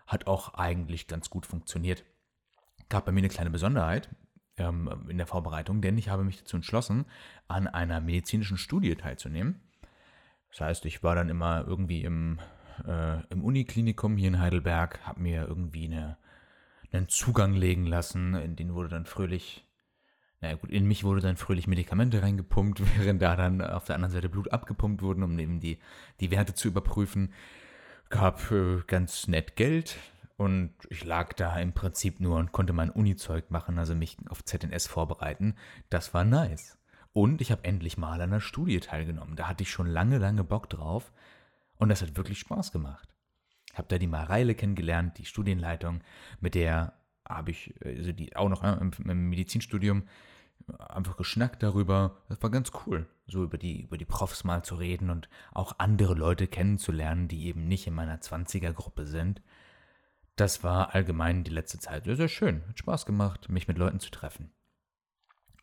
Hat 0.07 0.27
auch 0.27 0.53
eigentlich 0.55 1.07
ganz 1.07 1.29
gut 1.29 1.45
funktioniert. 1.45 2.03
Gab 2.89 3.05
bei 3.05 3.11
mir 3.11 3.19
eine 3.19 3.29
kleine 3.29 3.49
Besonderheit 3.49 4.09
ähm, 4.57 5.07
in 5.09 5.17
der 5.17 5.27
Vorbereitung, 5.27 5.81
denn 5.81 5.97
ich 5.97 6.09
habe 6.09 6.23
mich 6.23 6.39
dazu 6.39 6.57
entschlossen, 6.57 7.05
an 7.47 7.67
einer 7.67 8.01
medizinischen 8.01 8.57
Studie 8.57 8.95
teilzunehmen. 8.95 9.61
Das 10.51 10.61
heißt, 10.61 10.85
ich 10.85 11.01
war 11.01 11.15
dann 11.15 11.29
immer 11.29 11.65
irgendwie 11.65 12.03
im, 12.03 12.39
äh, 12.85 13.25
im 13.29 13.43
Uniklinikum 13.43 14.17
hier 14.17 14.27
in 14.27 14.39
Heidelberg, 14.39 14.99
habe 15.03 15.21
mir 15.21 15.47
irgendwie 15.47 15.85
eine, 15.85 16.17
einen 16.91 17.07
Zugang 17.07 17.53
legen 17.53 17.85
lassen, 17.85 18.35
in 18.35 18.55
den 18.55 18.73
wurde 18.75 18.89
dann 18.89 19.05
fröhlich 19.05 19.65
naja 20.43 20.57
gut, 20.57 20.71
in 20.71 20.85
mich 20.85 21.05
wurde 21.05 21.21
dann 21.21 21.37
fröhlich 21.37 21.67
Medikamente 21.67 22.21
reingepumpt, 22.21 22.81
während 22.97 23.21
da 23.21 23.35
dann 23.35 23.61
auf 23.61 23.85
der 23.85 23.95
anderen 23.95 24.11
Seite 24.11 24.29
Blut 24.29 24.51
abgepumpt 24.51 25.01
wurden, 25.01 25.23
um 25.23 25.39
eben 25.39 25.59
die, 25.59 25.79
die 26.19 26.31
Werte 26.31 26.53
zu 26.53 26.67
überprüfen. 26.67 27.33
Gab 28.09 28.51
äh, 28.51 28.81
ganz 28.85 29.27
nett 29.27 29.55
Geld 29.55 29.97
und 30.35 30.73
ich 30.89 31.05
lag 31.05 31.33
da 31.33 31.57
im 31.57 31.71
Prinzip 31.71 32.19
nur 32.19 32.37
und 32.37 32.51
konnte 32.51 32.73
mein 32.73 32.89
Uni-Zeug 32.89 33.51
machen, 33.51 33.79
also 33.79 33.95
mich 33.95 34.17
auf 34.29 34.43
ZNS 34.43 34.87
vorbereiten. 34.87 35.55
Das 35.89 36.13
war 36.13 36.25
nice. 36.25 36.77
Und 37.13 37.39
ich 37.39 37.51
habe 37.51 37.63
endlich 37.63 37.97
mal 37.97 38.15
an 38.15 38.33
einer 38.33 38.41
Studie 38.41 38.81
teilgenommen. 38.81 39.37
Da 39.37 39.47
hatte 39.47 39.63
ich 39.63 39.71
schon 39.71 39.87
lange, 39.87 40.17
lange 40.17 40.43
Bock 40.43 40.69
drauf. 40.69 41.13
Und 41.77 41.89
das 41.89 42.01
hat 42.01 42.17
wirklich 42.17 42.39
Spaß 42.39 42.73
gemacht. 42.73 43.07
Habe 43.73 43.87
da 43.87 43.97
die 43.97 44.07
Mareile 44.07 44.55
kennengelernt, 44.55 45.17
die 45.17 45.25
Studienleitung, 45.25 46.01
mit 46.41 46.53
der 46.53 46.93
habe 47.27 47.51
ich, 47.51 47.73
also 47.83 48.11
die 48.11 48.35
auch 48.35 48.49
noch 48.49 48.63
im, 48.63 48.91
im 49.07 49.29
Medizinstudium, 49.29 50.03
einfach 50.79 51.17
geschnackt 51.17 51.63
darüber. 51.63 52.17
Das 52.29 52.41
war 52.41 52.49
ganz 52.49 52.71
cool, 52.85 53.07
so 53.27 53.43
über 53.43 53.57
die, 53.57 53.83
über 53.83 53.97
die 53.97 54.05
Profs 54.05 54.43
mal 54.43 54.63
zu 54.63 54.75
reden 54.75 55.09
und 55.09 55.29
auch 55.51 55.79
andere 55.79 56.13
Leute 56.13 56.47
kennenzulernen, 56.47 57.27
die 57.27 57.47
eben 57.47 57.67
nicht 57.67 57.87
in 57.87 57.93
meiner 57.93 58.17
20er-Gruppe 58.17 59.05
sind. 59.05 59.41
Das 60.35 60.63
war 60.63 60.95
allgemein 60.95 61.43
die 61.43 61.51
letzte 61.51 61.79
Zeit 61.79 62.05
sehr, 62.05 62.15
sehr 62.15 62.27
schön. 62.27 62.63
Hat 62.67 62.79
Spaß 62.79 63.05
gemacht, 63.05 63.49
mich 63.49 63.67
mit 63.67 63.77
Leuten 63.77 63.99
zu 63.99 64.09
treffen. 64.09 64.51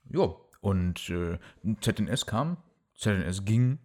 Jo, 0.09 0.49
und 0.61 1.09
äh, 1.11 1.39
ZNS 1.81 2.27
kam, 2.27 2.57
ZNS 2.95 3.45
ging. 3.45 3.79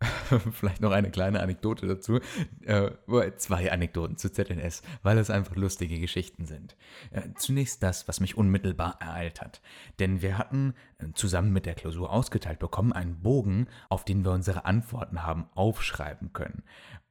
Vielleicht 0.52 0.80
noch 0.80 0.92
eine 0.92 1.10
kleine 1.10 1.40
Anekdote 1.40 1.86
dazu. 1.86 2.20
Äh, 2.64 2.90
zwei 3.36 3.70
Anekdoten 3.70 4.16
zu 4.16 4.32
ZNS, 4.32 4.82
weil 5.02 5.18
es 5.18 5.28
einfach 5.28 5.56
lustige 5.56 6.00
Geschichten 6.00 6.46
sind. 6.46 6.76
Äh, 7.10 7.28
zunächst 7.36 7.82
das, 7.82 8.08
was 8.08 8.20
mich 8.20 8.36
unmittelbar 8.36 8.96
ereilt 9.00 9.40
hat. 9.40 9.60
Denn 9.98 10.22
wir 10.22 10.38
hatten 10.38 10.74
äh, 10.98 11.06
zusammen 11.14 11.52
mit 11.52 11.66
der 11.66 11.74
Klausur 11.74 12.10
ausgeteilt 12.10 12.58
bekommen 12.58 12.92
einen 12.92 13.20
Bogen, 13.20 13.68
auf 13.88 14.04
den 14.04 14.24
wir 14.24 14.32
unsere 14.32 14.64
Antworten 14.64 15.22
haben 15.22 15.46
aufschreiben 15.54 16.32
können. 16.32 16.62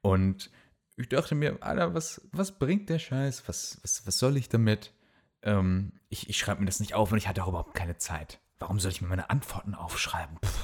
Und 0.02 0.50
ich 0.96 1.08
dachte 1.08 1.34
mir, 1.34 1.58
Alter, 1.62 1.94
was, 1.94 2.28
was 2.32 2.58
bringt 2.58 2.88
der 2.88 2.98
Scheiß? 2.98 3.44
Was, 3.46 3.78
was, 3.82 4.06
was 4.06 4.18
soll 4.18 4.36
ich 4.36 4.48
damit? 4.48 4.92
Ähm, 5.42 5.92
ich 6.08 6.28
ich 6.28 6.38
schreibe 6.38 6.60
mir 6.60 6.66
das 6.66 6.80
nicht 6.80 6.94
auf 6.94 7.12
und 7.12 7.18
ich 7.18 7.28
hatte 7.28 7.44
auch 7.44 7.48
überhaupt 7.48 7.74
keine 7.74 7.98
Zeit. 7.98 8.40
Warum 8.58 8.80
soll 8.80 8.90
ich 8.90 9.00
mir 9.00 9.08
meine 9.08 9.30
Antworten 9.30 9.74
aufschreiben? 9.74 10.36
Pff. 10.44 10.59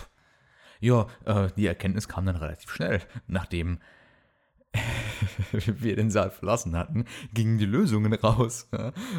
Ja, 0.80 1.06
äh, 1.24 1.48
die 1.56 1.66
Erkenntnis 1.66 2.08
kam 2.08 2.26
dann 2.26 2.36
relativ 2.36 2.70
schnell, 2.70 3.00
nachdem 3.26 3.78
wir 5.52 5.96
den 5.96 6.10
Saal 6.10 6.30
verlassen 6.30 6.76
hatten, 6.76 7.04
gingen 7.32 7.58
die 7.58 7.66
Lösungen 7.66 8.12
raus. 8.12 8.68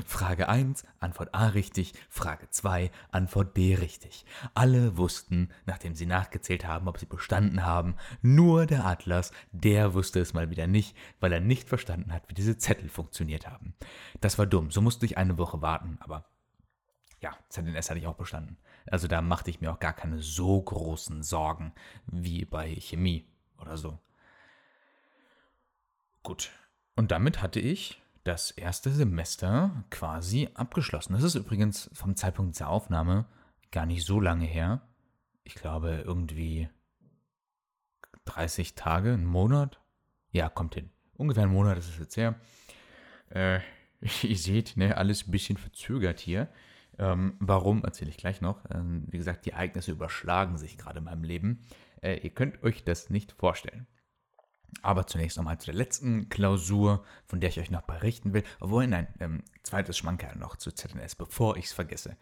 Frage 0.05 0.49
1, 0.49 0.85
Antwort 0.99 1.33
A 1.33 1.47
richtig, 1.47 1.93
Frage 2.09 2.49
2, 2.49 2.91
Antwort 3.11 3.53
B 3.53 3.75
richtig. 3.75 4.25
Alle 4.53 4.97
wussten, 4.97 5.49
nachdem 5.65 5.95
sie 5.95 6.05
nachgezählt 6.05 6.65
haben, 6.65 6.87
ob 6.87 6.97
sie 6.97 7.05
bestanden 7.05 7.65
haben, 7.65 7.95
nur 8.21 8.65
der 8.65 8.85
Atlas, 8.85 9.31
der 9.51 9.93
wusste 9.93 10.19
es 10.19 10.33
mal 10.33 10.49
wieder 10.49 10.67
nicht, 10.67 10.95
weil 11.19 11.31
er 11.31 11.39
nicht 11.39 11.69
verstanden 11.69 12.13
hat, 12.13 12.23
wie 12.27 12.35
diese 12.35 12.57
Zettel 12.57 12.89
funktioniert 12.89 13.47
haben. 13.47 13.73
Das 14.21 14.37
war 14.37 14.45
dumm, 14.45 14.71
so 14.71 14.81
musste 14.81 15.05
ich 15.05 15.17
eine 15.17 15.37
Woche 15.37 15.61
warten, 15.61 15.97
aber 15.99 16.25
ja, 17.19 17.35
ZNS 17.49 17.89
hatte 17.89 17.99
ich 17.99 18.07
auch 18.07 18.15
bestanden. 18.15 18.57
Also 18.91 19.07
da 19.07 19.21
machte 19.21 19.49
ich 19.49 19.61
mir 19.61 19.71
auch 19.71 19.79
gar 19.79 19.93
keine 19.93 20.19
so 20.19 20.61
großen 20.61 21.23
Sorgen 21.23 21.73
wie 22.05 22.45
bei 22.45 22.75
Chemie 22.75 23.25
oder 23.59 23.77
so. 23.77 23.99
Gut. 26.23 26.51
Und 26.95 27.11
damit 27.11 27.41
hatte 27.41 27.59
ich 27.59 28.01
das 28.23 28.51
erste 28.51 28.91
Semester 28.91 29.85
quasi 29.89 30.49
abgeschlossen. 30.53 31.13
Das 31.13 31.23
ist 31.23 31.35
übrigens 31.35 31.89
vom 31.93 32.15
Zeitpunkt 32.15 32.59
der 32.59 32.69
Aufnahme 32.69 33.25
gar 33.71 33.85
nicht 33.85 34.05
so 34.05 34.19
lange 34.19 34.45
her. 34.45 34.81
Ich 35.43 35.55
glaube 35.55 36.03
irgendwie 36.05 36.69
30 38.25 38.75
Tage, 38.75 39.13
einen 39.13 39.25
Monat. 39.25 39.79
Ja, 40.31 40.49
kommt 40.49 40.75
hin. 40.75 40.89
Ungefähr 41.13 41.43
einen 41.43 41.53
Monat 41.53 41.77
ist 41.77 41.89
es 41.89 41.99
jetzt 41.99 42.17
her. 42.17 42.35
Äh, 43.29 43.59
ihr 44.23 44.37
seht, 44.37 44.75
ne, 44.77 44.97
alles 44.97 45.27
ein 45.27 45.31
bisschen 45.31 45.57
verzögert 45.57 46.19
hier. 46.19 46.49
Ähm, 46.99 47.35
warum, 47.39 47.83
erzähle 47.83 48.09
ich 48.09 48.17
gleich 48.17 48.41
noch. 48.41 48.63
Ähm, 48.71 49.05
wie 49.07 49.17
gesagt, 49.17 49.45
die 49.45 49.51
Ereignisse 49.51 49.91
überschlagen 49.91 50.57
sich 50.57 50.77
gerade 50.77 50.99
in 50.99 51.05
meinem 51.05 51.23
Leben. 51.23 51.61
Äh, 52.01 52.17
ihr 52.19 52.31
könnt 52.31 52.63
euch 52.63 52.83
das 52.83 53.09
nicht 53.09 53.31
vorstellen. 53.31 53.87
Aber 54.81 55.07
zunächst 55.07 55.37
nochmal 55.37 55.59
zu 55.59 55.67
der 55.67 55.75
letzten 55.75 56.29
Klausur, 56.29 57.03
von 57.25 57.39
der 57.39 57.49
ich 57.49 57.59
euch 57.59 57.71
noch 57.71 57.81
berichten 57.81 58.33
will. 58.33 58.43
Obwohl, 58.59 58.87
nein, 58.87 59.07
ähm, 59.19 59.43
zweites 59.63 59.97
Schmankerl 59.97 60.37
noch 60.37 60.55
zu 60.55 60.71
ZNS, 60.71 61.15
bevor 61.15 61.57
ich 61.57 61.65
es 61.65 61.73
vergesse. 61.73 62.17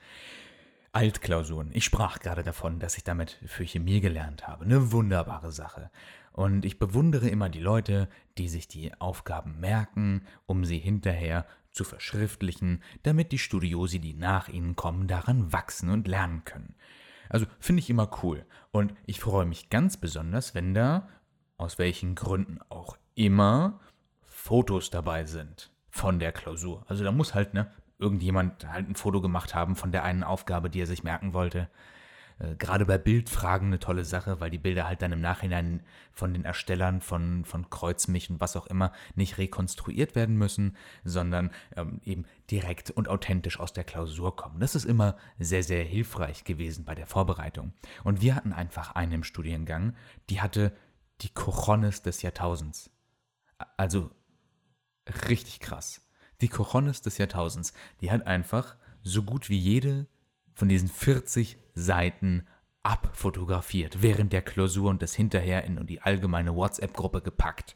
Altklausuren. 0.91 1.71
Ich 1.73 1.83
sprach 1.83 2.19
gerade 2.19 2.43
davon, 2.43 2.79
dass 2.79 2.97
ich 2.97 3.03
damit 3.03 3.39
für 3.45 3.65
Chemie 3.65 3.99
gelernt 3.99 4.47
habe. 4.47 4.63
Eine 4.63 4.91
wunderbare 4.93 5.51
Sache. 5.51 5.91
Und 6.31 6.63
ich 6.63 6.79
bewundere 6.79 7.27
immer 7.29 7.49
die 7.49 7.59
Leute, 7.59 8.09
die 8.37 8.47
sich 8.47 8.67
die 8.67 8.93
Aufgaben 8.99 9.59
merken, 9.59 10.25
um 10.45 10.63
sie 10.63 10.79
hinterher 10.79 11.45
zu 11.75 11.83
verschriftlichen, 11.83 12.81
damit 13.03 13.31
die 13.31 13.37
Studiosi, 13.37 13.99
die 13.99 14.13
nach 14.13 14.47
ihnen 14.47 14.75
kommen, 14.75 15.07
daran 15.07 15.51
wachsen 15.51 15.89
und 15.89 16.07
lernen 16.07 16.43
können. 16.45 16.75
Also 17.29 17.45
finde 17.59 17.81
ich 17.81 17.89
immer 17.89 18.09
cool. 18.23 18.45
Und 18.71 18.93
ich 19.05 19.19
freue 19.19 19.45
mich 19.45 19.69
ganz 19.69 19.97
besonders, 19.97 20.55
wenn 20.55 20.73
da, 20.73 21.07
aus 21.57 21.77
welchen 21.77 22.15
Gründen 22.15 22.59
auch 22.69 22.97
immer, 23.15 23.79
Fotos 24.23 24.89
dabei 24.89 25.25
sind 25.25 25.71
von 25.89 26.19
der 26.19 26.31
Klausur. 26.31 26.85
Also 26.87 27.03
da 27.03 27.11
muss 27.11 27.33
halt, 27.33 27.53
ne, 27.53 27.71
irgendjemand 27.97 28.67
halt 28.67 28.89
ein 28.89 28.95
Foto 28.95 29.21
gemacht 29.21 29.55
haben 29.55 29.75
von 29.75 29.91
der 29.91 30.03
einen 30.03 30.23
Aufgabe, 30.23 30.69
die 30.69 30.81
er 30.81 30.87
sich 30.87 31.03
merken 31.03 31.33
wollte. 31.33 31.69
Äh, 32.39 32.55
gerade 32.55 32.85
bei 32.85 32.97
Bildfragen 32.97 33.67
eine 33.67 33.79
tolle 33.79 34.05
Sache, 34.05 34.39
weil 34.39 34.49
die 34.49 34.57
Bilder 34.57 34.87
halt 34.87 35.01
dann 35.01 35.11
im 35.11 35.21
Nachhinein 35.21 35.83
von 36.11 36.33
den 36.33 36.45
Erstellern 36.45 37.01
von, 37.01 37.45
von 37.45 37.69
Kreuzmich 37.69 38.29
und 38.29 38.39
was 38.39 38.55
auch 38.55 38.67
immer 38.67 38.91
nicht 39.15 39.37
rekonstruiert 39.37 40.15
werden 40.15 40.37
müssen, 40.37 40.75
sondern 41.03 41.51
ähm, 41.75 42.01
eben 42.03 42.25
direkt 42.51 42.91
und 42.91 43.07
authentisch 43.07 43.59
aus 43.59 43.73
der 43.73 43.83
Klausur 43.83 44.35
kommen. 44.35 44.59
Das 44.59 44.75
ist 44.75 44.85
immer 44.85 45.17
sehr, 45.39 45.63
sehr 45.63 45.83
hilfreich 45.83 46.43
gewesen 46.43 46.85
bei 46.85 46.95
der 46.95 47.07
Vorbereitung. 47.07 47.73
Und 48.03 48.21
wir 48.21 48.35
hatten 48.35 48.53
einfach 48.53 48.95
eine 48.95 49.15
im 49.15 49.23
Studiengang, 49.23 49.95
die 50.29 50.41
hatte 50.41 50.73
die 51.21 51.29
Cojones 51.29 52.01
des 52.01 52.21
Jahrtausends. 52.21 52.89
Also 53.77 54.11
richtig 55.29 55.59
krass. 55.59 56.01
Die 56.41 56.49
Cojones 56.49 57.01
des 57.01 57.17
Jahrtausends, 57.17 57.73
die 58.01 58.11
hat 58.11 58.27
einfach 58.27 58.75
so 59.03 59.23
gut 59.23 59.49
wie 59.49 59.57
jede 59.57 60.07
von 60.55 60.69
diesen 60.69 60.87
40 60.87 61.57
Seiten 61.75 62.47
abfotografiert, 62.81 64.01
während 64.01 64.31
der 64.33 64.41
Klausur 64.41 64.89
und 64.89 65.01
das 65.01 65.13
hinterher 65.13 65.63
in 65.63 65.85
die 65.85 66.01
allgemeine 66.01 66.55
WhatsApp-Gruppe 66.55 67.21
gepackt. 67.21 67.75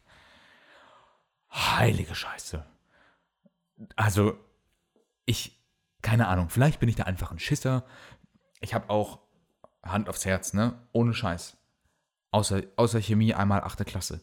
Heilige 1.51 2.15
Scheiße. 2.15 2.65
Also, 3.95 4.37
ich, 5.25 5.59
keine 6.01 6.27
Ahnung, 6.27 6.49
vielleicht 6.49 6.79
bin 6.79 6.89
ich 6.89 6.95
da 6.95 7.03
einfach 7.03 7.31
ein 7.31 7.39
Schisser. 7.39 7.85
Ich 8.61 8.73
habe 8.73 8.89
auch 8.89 9.19
Hand 9.83 10.09
aufs 10.09 10.25
Herz, 10.25 10.53
ne? 10.53 10.79
Ohne 10.91 11.13
Scheiß. 11.13 11.57
Außer, 12.31 12.61
außer 12.75 13.01
Chemie 13.01 13.33
einmal 13.33 13.61
achte 13.61 13.85
Klasse. 13.85 14.21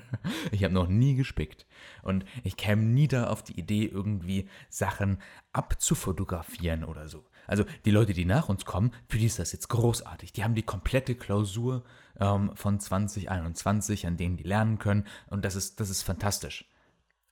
ich 0.50 0.64
habe 0.64 0.74
noch 0.74 0.88
nie 0.88 1.14
gespickt. 1.14 1.66
Und 2.02 2.24
ich 2.44 2.56
käme 2.56 2.82
nie 2.82 3.08
da 3.08 3.28
auf 3.28 3.42
die 3.42 3.58
Idee, 3.58 3.86
irgendwie 3.86 4.48
Sachen 4.68 5.18
abzufotografieren 5.52 6.84
oder 6.84 7.08
so. 7.08 7.24
Also 7.46 7.64
die 7.84 7.90
Leute, 7.90 8.12
die 8.12 8.24
nach 8.24 8.48
uns 8.48 8.64
kommen, 8.64 8.92
für 9.08 9.18
die 9.18 9.26
ist 9.26 9.38
das 9.38 9.52
jetzt 9.52 9.68
großartig. 9.68 10.32
Die 10.32 10.44
haben 10.44 10.54
die 10.54 10.62
komplette 10.62 11.16
Klausur 11.16 11.82
ähm, 12.20 12.52
von 12.54 12.78
2021, 12.78 14.06
an 14.06 14.16
denen 14.16 14.36
die 14.36 14.44
lernen 14.44 14.78
können. 14.78 15.04
Und 15.28 15.44
das 15.44 15.56
ist, 15.56 15.80
das 15.80 15.90
ist 15.90 16.02
fantastisch. 16.02 16.69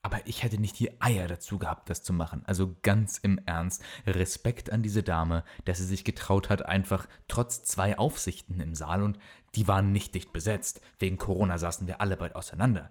Aber 0.08 0.26
ich 0.26 0.42
hätte 0.42 0.58
nicht 0.58 0.78
die 0.78 1.02
Eier 1.02 1.28
dazu 1.28 1.58
gehabt, 1.58 1.90
das 1.90 2.02
zu 2.02 2.14
machen. 2.14 2.42
Also 2.46 2.74
ganz 2.80 3.18
im 3.18 3.38
Ernst, 3.44 3.84
Respekt 4.06 4.72
an 4.72 4.82
diese 4.82 5.02
Dame, 5.02 5.44
dass 5.66 5.76
sie 5.76 5.84
sich 5.84 6.02
getraut 6.02 6.48
hat, 6.48 6.64
einfach 6.64 7.06
trotz 7.28 7.62
zwei 7.62 7.98
Aufsichten 7.98 8.58
im 8.60 8.74
Saal 8.74 9.02
und 9.02 9.18
die 9.54 9.68
waren 9.68 9.92
nicht 9.92 10.14
dicht 10.14 10.32
besetzt. 10.32 10.80
Wegen 10.98 11.18
Corona 11.18 11.58
saßen 11.58 11.86
wir 11.86 12.00
alle 12.00 12.16
bald 12.16 12.36
auseinander. 12.36 12.90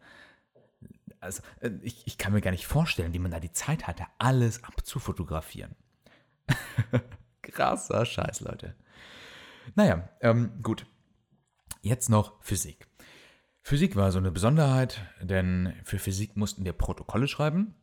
Also 1.19 1.41
äh, 1.61 1.71
ich, 1.81 2.05
ich 2.05 2.19
kann 2.19 2.33
mir 2.33 2.41
gar 2.41 2.51
nicht 2.51 2.67
vorstellen, 2.67 3.13
wie 3.13 3.19
man 3.19 3.31
da 3.31 3.39
die 3.39 3.51
Zeit 3.51 3.87
hatte, 3.87 4.05
alles 4.19 4.63
abzufotografieren. 4.63 5.75
Krasser 7.41 8.05
Scheiß, 8.05 8.41
Leute. 8.41 8.75
Naja, 9.73 10.07
ähm, 10.21 10.51
gut. 10.61 10.85
Jetzt 11.81 12.09
noch 12.09 12.39
Physik. 12.43 12.86
Physik 13.67 13.97
war 13.97 14.13
so 14.13 14.17
eine 14.17 14.31
Besonderheit, 14.31 15.01
denn 15.19 15.73
für 15.83 15.99
Physik 15.99 16.37
mussten 16.37 16.63
wir 16.63 16.71
Protokolle 16.71 17.27
schreiben. 17.27 17.75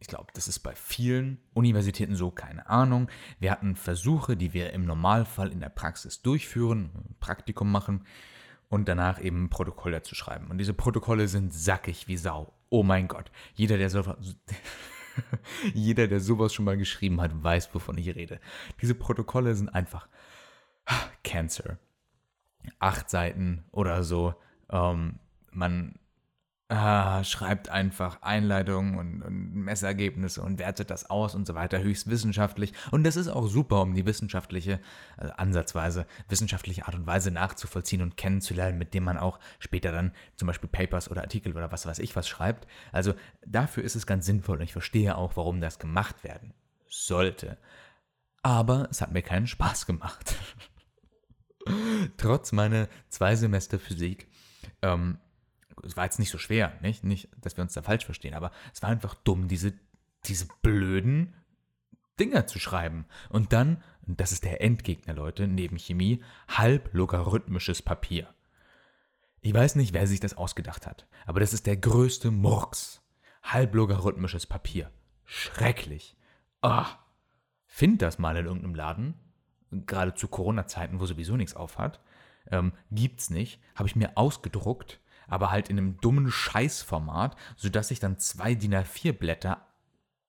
Ich 0.00 0.06
glaube, 0.06 0.26
das 0.34 0.48
ist 0.48 0.58
bei 0.58 0.74
vielen 0.74 1.38
Universitäten 1.54 2.14
so, 2.14 2.30
keine 2.30 2.68
Ahnung. 2.68 3.08
Wir 3.40 3.52
hatten 3.52 3.74
Versuche, 3.74 4.36
die 4.36 4.52
wir 4.52 4.74
im 4.74 4.84
Normalfall 4.84 5.50
in 5.50 5.60
der 5.60 5.70
Praxis 5.70 6.20
durchführen, 6.20 6.90
Praktikum 7.20 7.72
machen 7.72 8.04
und 8.68 8.86
danach 8.86 9.18
eben 9.18 9.48
Protokolle 9.48 10.02
zu 10.02 10.14
schreiben. 10.14 10.48
Und 10.50 10.58
diese 10.58 10.74
Protokolle 10.74 11.26
sind 11.26 11.54
sackig 11.54 12.06
wie 12.06 12.18
Sau. 12.18 12.52
Oh 12.68 12.82
mein 12.82 13.08
Gott. 13.08 13.30
Jeder, 13.54 13.78
der 13.78 13.88
so, 13.88 14.02
Jeder, 15.72 16.06
der 16.06 16.20
sowas 16.20 16.52
schon 16.52 16.66
mal 16.66 16.76
geschrieben 16.76 17.22
hat, 17.22 17.30
weiß, 17.42 17.74
wovon 17.74 17.96
ich 17.96 18.14
rede. 18.14 18.40
Diese 18.82 18.94
Protokolle 18.94 19.54
sind 19.54 19.70
einfach 19.70 20.06
Cancer. 21.24 21.78
Acht 22.78 23.08
Seiten 23.08 23.64
oder 23.72 24.04
so. 24.04 24.34
Ähm, 24.70 25.18
man 25.50 25.94
ah, 26.68 27.22
schreibt 27.22 27.68
einfach 27.68 28.22
Einleitungen 28.22 28.98
und, 28.98 29.22
und, 29.22 29.54
Messergebnisse 29.54 30.42
und 30.42 30.58
wertet 30.58 30.90
das 30.90 31.08
aus 31.08 31.34
und 31.34 31.46
so 31.46 31.54
weiter, 31.54 31.80
höchst 31.80 32.08
wissenschaftlich. 32.10 32.72
Und 32.90 33.04
das 33.04 33.16
ist 33.16 33.28
auch 33.28 33.46
super, 33.46 33.82
um 33.82 33.94
die 33.94 34.06
wissenschaftliche, 34.06 34.80
also 35.16 35.32
ansatzweise 35.34 36.06
wissenschaftliche 36.28 36.86
Art 36.86 36.94
und 36.94 37.06
Weise 37.06 37.30
nachzuvollziehen 37.30 38.02
und 38.02 38.16
kennenzulernen, 38.16 38.78
mit 38.78 38.94
dem 38.94 39.04
man 39.04 39.18
auch 39.18 39.38
später 39.58 39.92
dann 39.92 40.12
zum 40.36 40.46
Beispiel 40.46 40.68
Papers 40.68 41.10
oder 41.10 41.22
Artikel 41.22 41.56
oder 41.56 41.70
was 41.70 41.86
weiß 41.86 41.98
ich 42.00 42.16
was 42.16 42.28
schreibt. 42.28 42.66
Also 42.92 43.14
dafür 43.46 43.84
ist 43.84 43.96
es 43.96 44.06
ganz 44.06 44.26
sinnvoll 44.26 44.58
und 44.58 44.64
ich 44.64 44.72
verstehe 44.72 45.16
auch, 45.16 45.36
warum 45.36 45.60
das 45.60 45.78
gemacht 45.78 46.24
werden 46.24 46.52
sollte. 46.88 47.58
Aber 48.42 48.88
es 48.90 49.00
hat 49.00 49.12
mir 49.12 49.22
keinen 49.22 49.46
Spaß 49.46 49.86
gemacht. 49.86 50.36
Trotz 52.16 52.52
meiner 52.52 52.88
zwei 53.08 53.34
Semester 53.34 53.78
Physik 53.78 54.28
ähm, 54.82 55.18
es 55.82 55.96
war 55.96 56.04
jetzt 56.04 56.18
nicht 56.18 56.30
so 56.30 56.38
schwer, 56.38 56.72
nicht? 56.80 57.04
Nicht, 57.04 57.28
dass 57.40 57.56
wir 57.56 57.62
uns 57.62 57.74
da 57.74 57.82
falsch 57.82 58.04
verstehen, 58.04 58.34
aber 58.34 58.50
es 58.72 58.82
war 58.82 58.90
einfach 58.90 59.14
dumm, 59.14 59.48
diese, 59.48 59.74
diese 60.24 60.48
blöden 60.62 61.34
Dinger 62.18 62.46
zu 62.46 62.58
schreiben. 62.58 63.06
Und 63.28 63.52
dann, 63.52 63.82
das 64.06 64.32
ist 64.32 64.44
der 64.44 64.60
Endgegner, 64.62 65.14
Leute, 65.14 65.46
neben 65.46 65.78
Chemie, 65.78 66.22
halblogarithmisches 66.48 67.82
Papier. 67.82 68.32
Ich 69.40 69.54
weiß 69.54 69.76
nicht, 69.76 69.92
wer 69.92 70.06
sich 70.06 70.20
das 70.20 70.36
ausgedacht 70.36 70.86
hat, 70.86 71.06
aber 71.26 71.40
das 71.40 71.52
ist 71.52 71.66
der 71.66 71.76
größte 71.76 72.30
Murks. 72.30 73.02
Halblogarithmisches 73.42 74.46
Papier. 74.46 74.90
Schrecklich. 75.24 76.16
Ah, 76.62 76.86
find 77.66 78.02
das 78.02 78.18
mal 78.18 78.36
in 78.36 78.46
irgendeinem 78.46 78.74
Laden, 78.74 79.14
gerade 79.70 80.14
zu 80.14 80.26
Corona-Zeiten, 80.26 80.98
wo 80.98 81.06
sowieso 81.06 81.36
nichts 81.36 81.54
aufhat. 81.54 82.00
Ähm, 82.50 82.72
gibt's 82.90 83.30
nicht. 83.30 83.60
Habe 83.74 83.88
ich 83.88 83.96
mir 83.96 84.16
ausgedruckt 84.16 85.00
aber 85.28 85.50
halt 85.50 85.68
in 85.68 85.78
einem 85.78 86.00
dummen 86.00 86.30
Scheißformat, 86.30 87.36
sodass 87.56 87.90
ich 87.90 88.00
dann 88.00 88.18
zwei 88.18 88.54
DIN 88.54 88.74
A4 88.74 89.12
Blätter 89.12 89.66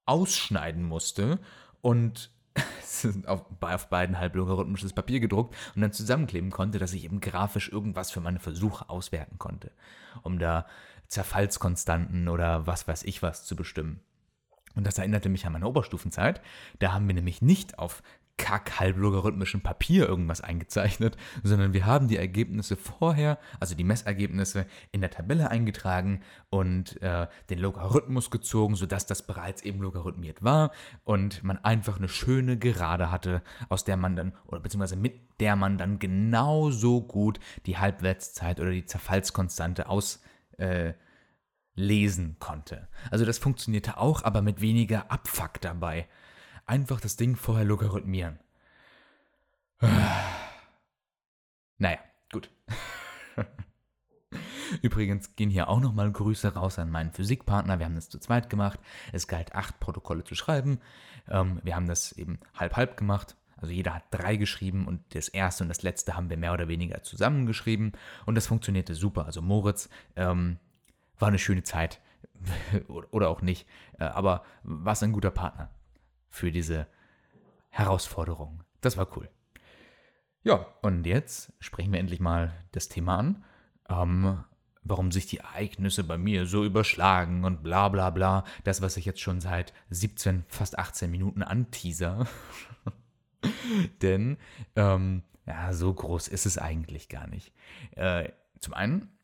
ausschneiden 0.06 0.84
musste 0.84 1.40
und 1.82 2.32
auf, 3.26 3.46
auf 3.62 3.90
beiden 3.90 4.18
halblogarithmisches 4.18 4.94
Papier 4.94 5.20
gedruckt 5.20 5.56
und 5.76 5.82
dann 5.82 5.94
zusammenkleben 5.94 6.50
konnte, 6.50 6.80
dass 6.80 6.94
ich 6.94 7.04
eben 7.04 7.20
grafisch 7.20 7.70
irgendwas 7.70 8.10
für 8.10 8.22
meine 8.22 8.40
Versuche 8.40 8.90
auswerten 8.90 9.38
konnte, 9.38 9.72
um 10.24 10.40
da 10.40 10.66
Zerfallskonstanten 11.08 12.28
oder 12.28 12.66
was 12.66 12.88
weiß 12.88 13.04
ich 13.04 13.22
was 13.22 13.46
zu 13.46 13.56
bestimmen. 13.56 14.02
Und 14.76 14.86
das 14.86 14.98
erinnerte 14.98 15.30
mich 15.30 15.46
an 15.46 15.54
meine 15.54 15.68
Oberstufenzeit. 15.68 16.42
Da 16.80 16.94
haben 16.94 17.08
wir 17.08 17.16
nämlich 17.16 17.42
nicht 17.42 17.80
auf 17.80 18.04
kack-halblogarithmischen 18.38 19.62
Papier 19.62 20.08
irgendwas 20.08 20.41
eingezeichnet, 20.41 21.17
sondern 21.44 21.74
wir 21.74 21.86
haben 21.86 22.08
die 22.08 22.17
Ergebnisse 22.17 22.75
vorher, 22.75 23.39
also 23.60 23.75
die 23.75 23.84
Messergebnisse, 23.84 24.65
in 24.91 25.01
der 25.01 25.10
Tabelle 25.10 25.50
eingetragen 25.50 26.22
und 26.50 27.01
äh, 27.01 27.27
den 27.50 27.60
Logarithmus 27.60 28.32
gezogen, 28.32 28.75
sodass 28.75 29.06
das 29.06 29.25
bereits 29.25 29.63
eben 29.63 29.82
logarithmiert 29.82 30.44
war 30.44 30.72
und 31.03 31.44
man 31.44 31.58
einfach 31.58 31.98
eine 31.98 32.10
schöne 32.10 32.58
Gerade 32.58 33.12
hatte, 33.12 33.41
aus 33.70 33.84
der 33.84 33.98
man 33.98 34.15
dann, 34.15 34.34
oder 34.46 34.60
beziehungsweise 34.60 34.96
mit 34.96 35.39
der 35.39 35.56
man 35.56 35.77
dann 35.77 36.00
genauso 36.00 37.01
gut 37.01 37.39
die 37.65 37.77
Halbwertszeit 37.77 38.60
oder 38.60 38.72
die 38.72 38.86
Zerfallskonstante 38.86 39.89
aus 39.89 40.22
äh, 40.58 40.94
lesen 41.75 42.38
konnte. 42.39 42.88
Also 43.12 43.24
das 43.24 43.38
funktionierte 43.38 43.98
auch, 43.98 44.24
aber 44.24 44.41
mit 44.41 44.62
weniger 44.62 45.12
Abfuck 45.12 45.62
dabei 45.62 46.08
einfach 46.68 47.02
das 47.02 47.16
Ding 47.16 47.36
vorher 47.36 47.66
logarithmieren. 47.66 48.40
Naja, 51.80 52.00
gut. 52.32 52.50
Übrigens 54.82 55.36
gehen 55.36 55.52
hier 55.52 55.70
auch 55.70 55.80
nochmal 55.80 56.12
Grüße 56.12 56.56
raus 56.56 56.80
an 56.80 56.90
meinen 56.90 57.12
Physikpartner. 57.12 57.77
Wir 57.77 57.86
haben 57.86 57.94
das 57.94 58.10
zu 58.10 58.18
zweit 58.18 58.50
gemacht. 58.50 58.80
Es 59.12 59.27
galt 59.27 59.53
acht 59.53 59.80
Protokolle 59.80 60.24
zu 60.24 60.34
schreiben. 60.34 60.80
Ähm, 61.30 61.60
wir 61.64 61.75
haben 61.75 61.86
das 61.86 62.14
eben 62.14 62.40
halb-halb 62.56 62.98
gemacht. 62.98 63.36
Also 63.58 63.74
jeder 63.74 63.94
hat 63.94 64.06
drei 64.10 64.38
geschrieben 64.38 64.88
und 64.88 65.01
das 65.14 65.27
erste 65.27 65.64
und 65.64 65.70
das 65.70 65.84
letzte 65.84 66.16
haben 66.16 66.32
wir 66.32 66.38
mehr 66.38 66.53
oder 66.53 66.68
weniger 66.68 67.03
zusammengeschrieben. 67.03 67.92
Und 68.25 68.34
das 68.34 68.48
funktionierte 68.48 68.96
super. 68.96 69.27
Also 69.27 69.44
Moritz 69.44 69.88
ähm, 70.16 70.58
war 71.20 71.27
eine 71.27 71.38
schöne 71.38 71.62
Zeit. 71.62 72.01
oder 72.88 73.30
auch 73.30 73.44
nicht. 73.44 73.68
Äh, 74.00 74.06
aber 74.06 74.44
war 74.64 75.00
ein 75.00 75.12
guter 75.12 75.30
Partner 75.30 75.70
für 76.38 76.52
diese 76.52 76.88
Herausforderung. 77.70 78.64
Das 78.82 78.98
war 78.98 79.18
cool. 79.18 79.30
Ja, 80.44 80.66
und 80.82 81.06
jetzt 81.06 81.52
sprechen 81.60 81.92
wir 81.92 82.00
endlich 82.00 82.20
mal 82.20 82.54
das 82.72 82.88
Thema 82.88 83.18
an. 83.18 83.44
Ähm, 83.90 84.44
warum 84.84 85.12
sich 85.12 85.26
die 85.26 85.40
Ereignisse 85.40 86.04
bei 86.04 86.18
mir 86.18 86.46
so 86.46 86.64
überschlagen 86.64 87.44
und 87.44 87.64
bla 87.64 87.90
bla 87.90 88.10
bla. 88.10 88.46
Das, 88.64 88.82
was 88.82 88.98
ich 88.98 89.06
jetzt 89.06 89.20
schon 89.20 89.42
seit 89.42 89.74
17, 89.90 90.46
fast 90.48 90.80
18 90.80 91.12
Minuten 91.12 91.44
anteaser. 91.44 92.28
Denn, 94.02 94.38
ähm, 94.76 95.24
ja, 95.46 95.74
so 95.74 95.94
groß 95.94 96.28
ist 96.28 96.46
es 96.46 96.58
eigentlich 96.58 97.10
gar 97.10 97.28
nicht. 97.28 97.54
Äh, 97.92 98.32
zum 98.60 98.74
einen, 98.74 99.18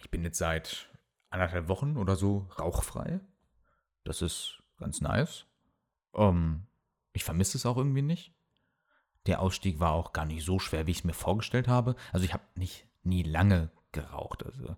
ich 0.00 0.10
bin 0.10 0.24
jetzt 0.24 0.38
seit 0.38 0.88
anderthalb 1.30 1.68
Wochen 1.68 1.96
oder 1.96 2.16
so 2.16 2.48
rauchfrei. 2.58 3.20
Das 4.04 4.20
ist 4.22 4.62
ganz 4.78 5.00
nice. 5.00 5.46
Ähm, 6.14 6.66
ich 7.12 7.24
vermisse 7.24 7.58
es 7.58 7.66
auch 7.66 7.76
irgendwie 7.76 8.02
nicht. 8.02 8.34
Der 9.26 9.40
Ausstieg 9.40 9.78
war 9.78 9.92
auch 9.92 10.12
gar 10.12 10.24
nicht 10.24 10.44
so 10.44 10.58
schwer, 10.58 10.86
wie 10.86 10.90
ich 10.90 10.98
es 10.98 11.04
mir 11.04 11.12
vorgestellt 11.12 11.68
habe. 11.68 11.94
Also 12.12 12.24
ich 12.24 12.32
habe 12.32 12.42
nicht 12.56 12.86
nie 13.04 13.22
lange 13.22 13.70
geraucht. 13.92 14.44
Also 14.44 14.76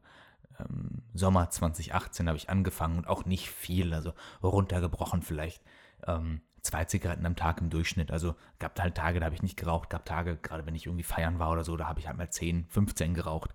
ähm, 0.58 1.02
Sommer 1.14 1.50
2018 1.50 2.28
habe 2.28 2.36
ich 2.36 2.50
angefangen 2.50 2.98
und 2.98 3.08
auch 3.08 3.24
nicht 3.24 3.50
viel. 3.50 3.94
Also 3.94 4.12
runtergebrochen 4.42 5.22
vielleicht 5.22 5.62
ähm, 6.06 6.42
zwei 6.60 6.84
Zigaretten 6.84 7.26
am 7.26 7.36
Tag 7.36 7.60
im 7.60 7.70
Durchschnitt. 7.70 8.10
Also 8.10 8.34
gab 8.58 8.78
halt 8.80 8.94
Tage, 8.94 9.20
da 9.20 9.26
habe 9.26 9.34
ich 9.34 9.42
nicht 9.42 9.56
geraucht. 9.56 9.90
Gab 9.90 10.04
Tage, 10.04 10.36
gerade 10.36 10.66
wenn 10.66 10.74
ich 10.74 10.86
irgendwie 10.86 11.04
feiern 11.04 11.38
war 11.38 11.52
oder 11.52 11.64
so, 11.64 11.76
da 11.76 11.86
habe 11.86 12.00
ich 12.00 12.08
halt 12.08 12.16
mal 12.16 12.30
10, 12.30 12.66
15 12.68 13.14
geraucht. 13.14 13.54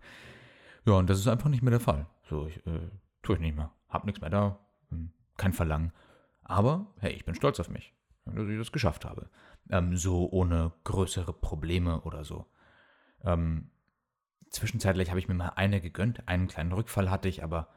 Ja, 0.85 0.93
und 0.93 1.09
das 1.09 1.19
ist 1.19 1.27
einfach 1.27 1.49
nicht 1.49 1.61
mehr 1.61 1.71
der 1.71 1.79
Fall. 1.79 2.07
So, 2.29 2.47
ich 2.47 2.65
äh, 2.65 2.89
tue 3.21 3.35
ich 3.35 3.41
nicht 3.41 3.55
mehr. 3.55 3.71
Hab 3.89 4.05
nichts 4.05 4.21
mehr 4.21 4.29
da. 4.29 4.59
Hm, 4.89 5.11
kein 5.37 5.53
Verlangen. 5.53 5.91
Aber 6.49 6.87
hey, 6.99 7.11
ich 7.11 7.25
bin 7.25 7.35
stolz 7.35 7.59
auf 7.59 7.69
mich, 7.69 7.93
dass 8.25 8.47
ich 8.47 8.57
das 8.57 8.71
geschafft 8.71 9.05
habe. 9.05 9.29
Ähm, 9.69 9.95
so 9.95 10.29
ohne 10.31 10.71
größere 10.83 11.31
Probleme 11.31 12.01
oder 12.01 12.23
so. 12.23 12.47
Ähm, 13.23 13.69
zwischenzeitlich 14.49 15.09
habe 15.09 15.19
ich 15.19 15.27
mir 15.27 15.35
mal 15.35 15.49
eine 15.49 15.79
gegönnt. 15.79 16.27
Einen 16.27 16.47
kleinen 16.47 16.71
Rückfall 16.71 17.11
hatte 17.11 17.29
ich, 17.29 17.43
aber 17.43 17.69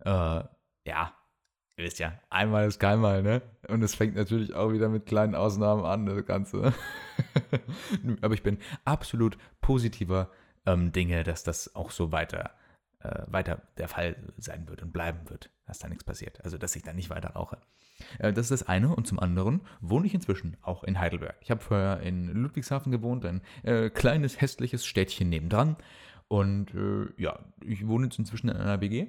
äh, 0.00 0.10
ja, 0.10 1.14
ihr 1.76 1.84
wisst 1.84 2.00
ja, 2.00 2.18
einmal 2.28 2.66
ist 2.66 2.80
keinmal, 2.80 3.22
ne? 3.22 3.42
Und 3.68 3.80
es 3.82 3.94
fängt 3.94 4.16
natürlich 4.16 4.54
auch 4.54 4.72
wieder 4.72 4.88
mit 4.88 5.06
kleinen 5.06 5.36
Ausnahmen 5.36 5.84
an, 5.84 6.06
das 6.06 6.26
Ganze. 6.26 6.74
aber 8.22 8.34
ich 8.34 8.42
bin 8.42 8.58
absolut 8.84 9.38
positiver 9.60 10.32
ähm, 10.66 10.90
Dinge, 10.90 11.22
dass 11.22 11.44
das 11.44 11.76
auch 11.76 11.92
so 11.92 12.10
weiter, 12.10 12.50
äh, 12.98 13.22
weiter 13.28 13.62
der 13.78 13.86
Fall 13.86 14.16
sein 14.36 14.68
wird 14.68 14.82
und 14.82 14.92
bleiben 14.92 15.30
wird, 15.30 15.50
dass 15.66 15.78
da 15.78 15.88
nichts 15.88 16.04
passiert. 16.04 16.42
Also, 16.44 16.58
dass 16.58 16.76
ich 16.76 16.82
da 16.82 16.92
nicht 16.92 17.10
weiter 17.10 17.30
rauche. 17.30 17.58
Äh, 18.18 18.32
das 18.32 18.50
ist 18.50 18.62
das 18.62 18.68
eine. 18.68 18.94
Und 18.94 19.06
zum 19.06 19.18
anderen 19.18 19.60
wohne 19.80 20.06
ich 20.06 20.14
inzwischen 20.14 20.56
auch 20.62 20.84
in 20.84 20.98
Heidelberg. 20.98 21.36
Ich 21.40 21.50
habe 21.50 21.60
vorher 21.60 22.00
in 22.00 22.28
Ludwigshafen 22.28 22.92
gewohnt, 22.92 23.24
ein 23.24 23.42
äh, 23.64 23.90
kleines, 23.90 24.40
hässliches 24.40 24.86
Städtchen 24.86 25.28
nebendran. 25.28 25.76
Und 26.28 26.74
äh, 26.74 27.08
ja, 27.20 27.38
ich 27.64 27.86
wohne 27.86 28.06
jetzt 28.06 28.18
inzwischen 28.18 28.48
in 28.48 28.56
einer 28.56 28.80
WG. 28.80 29.08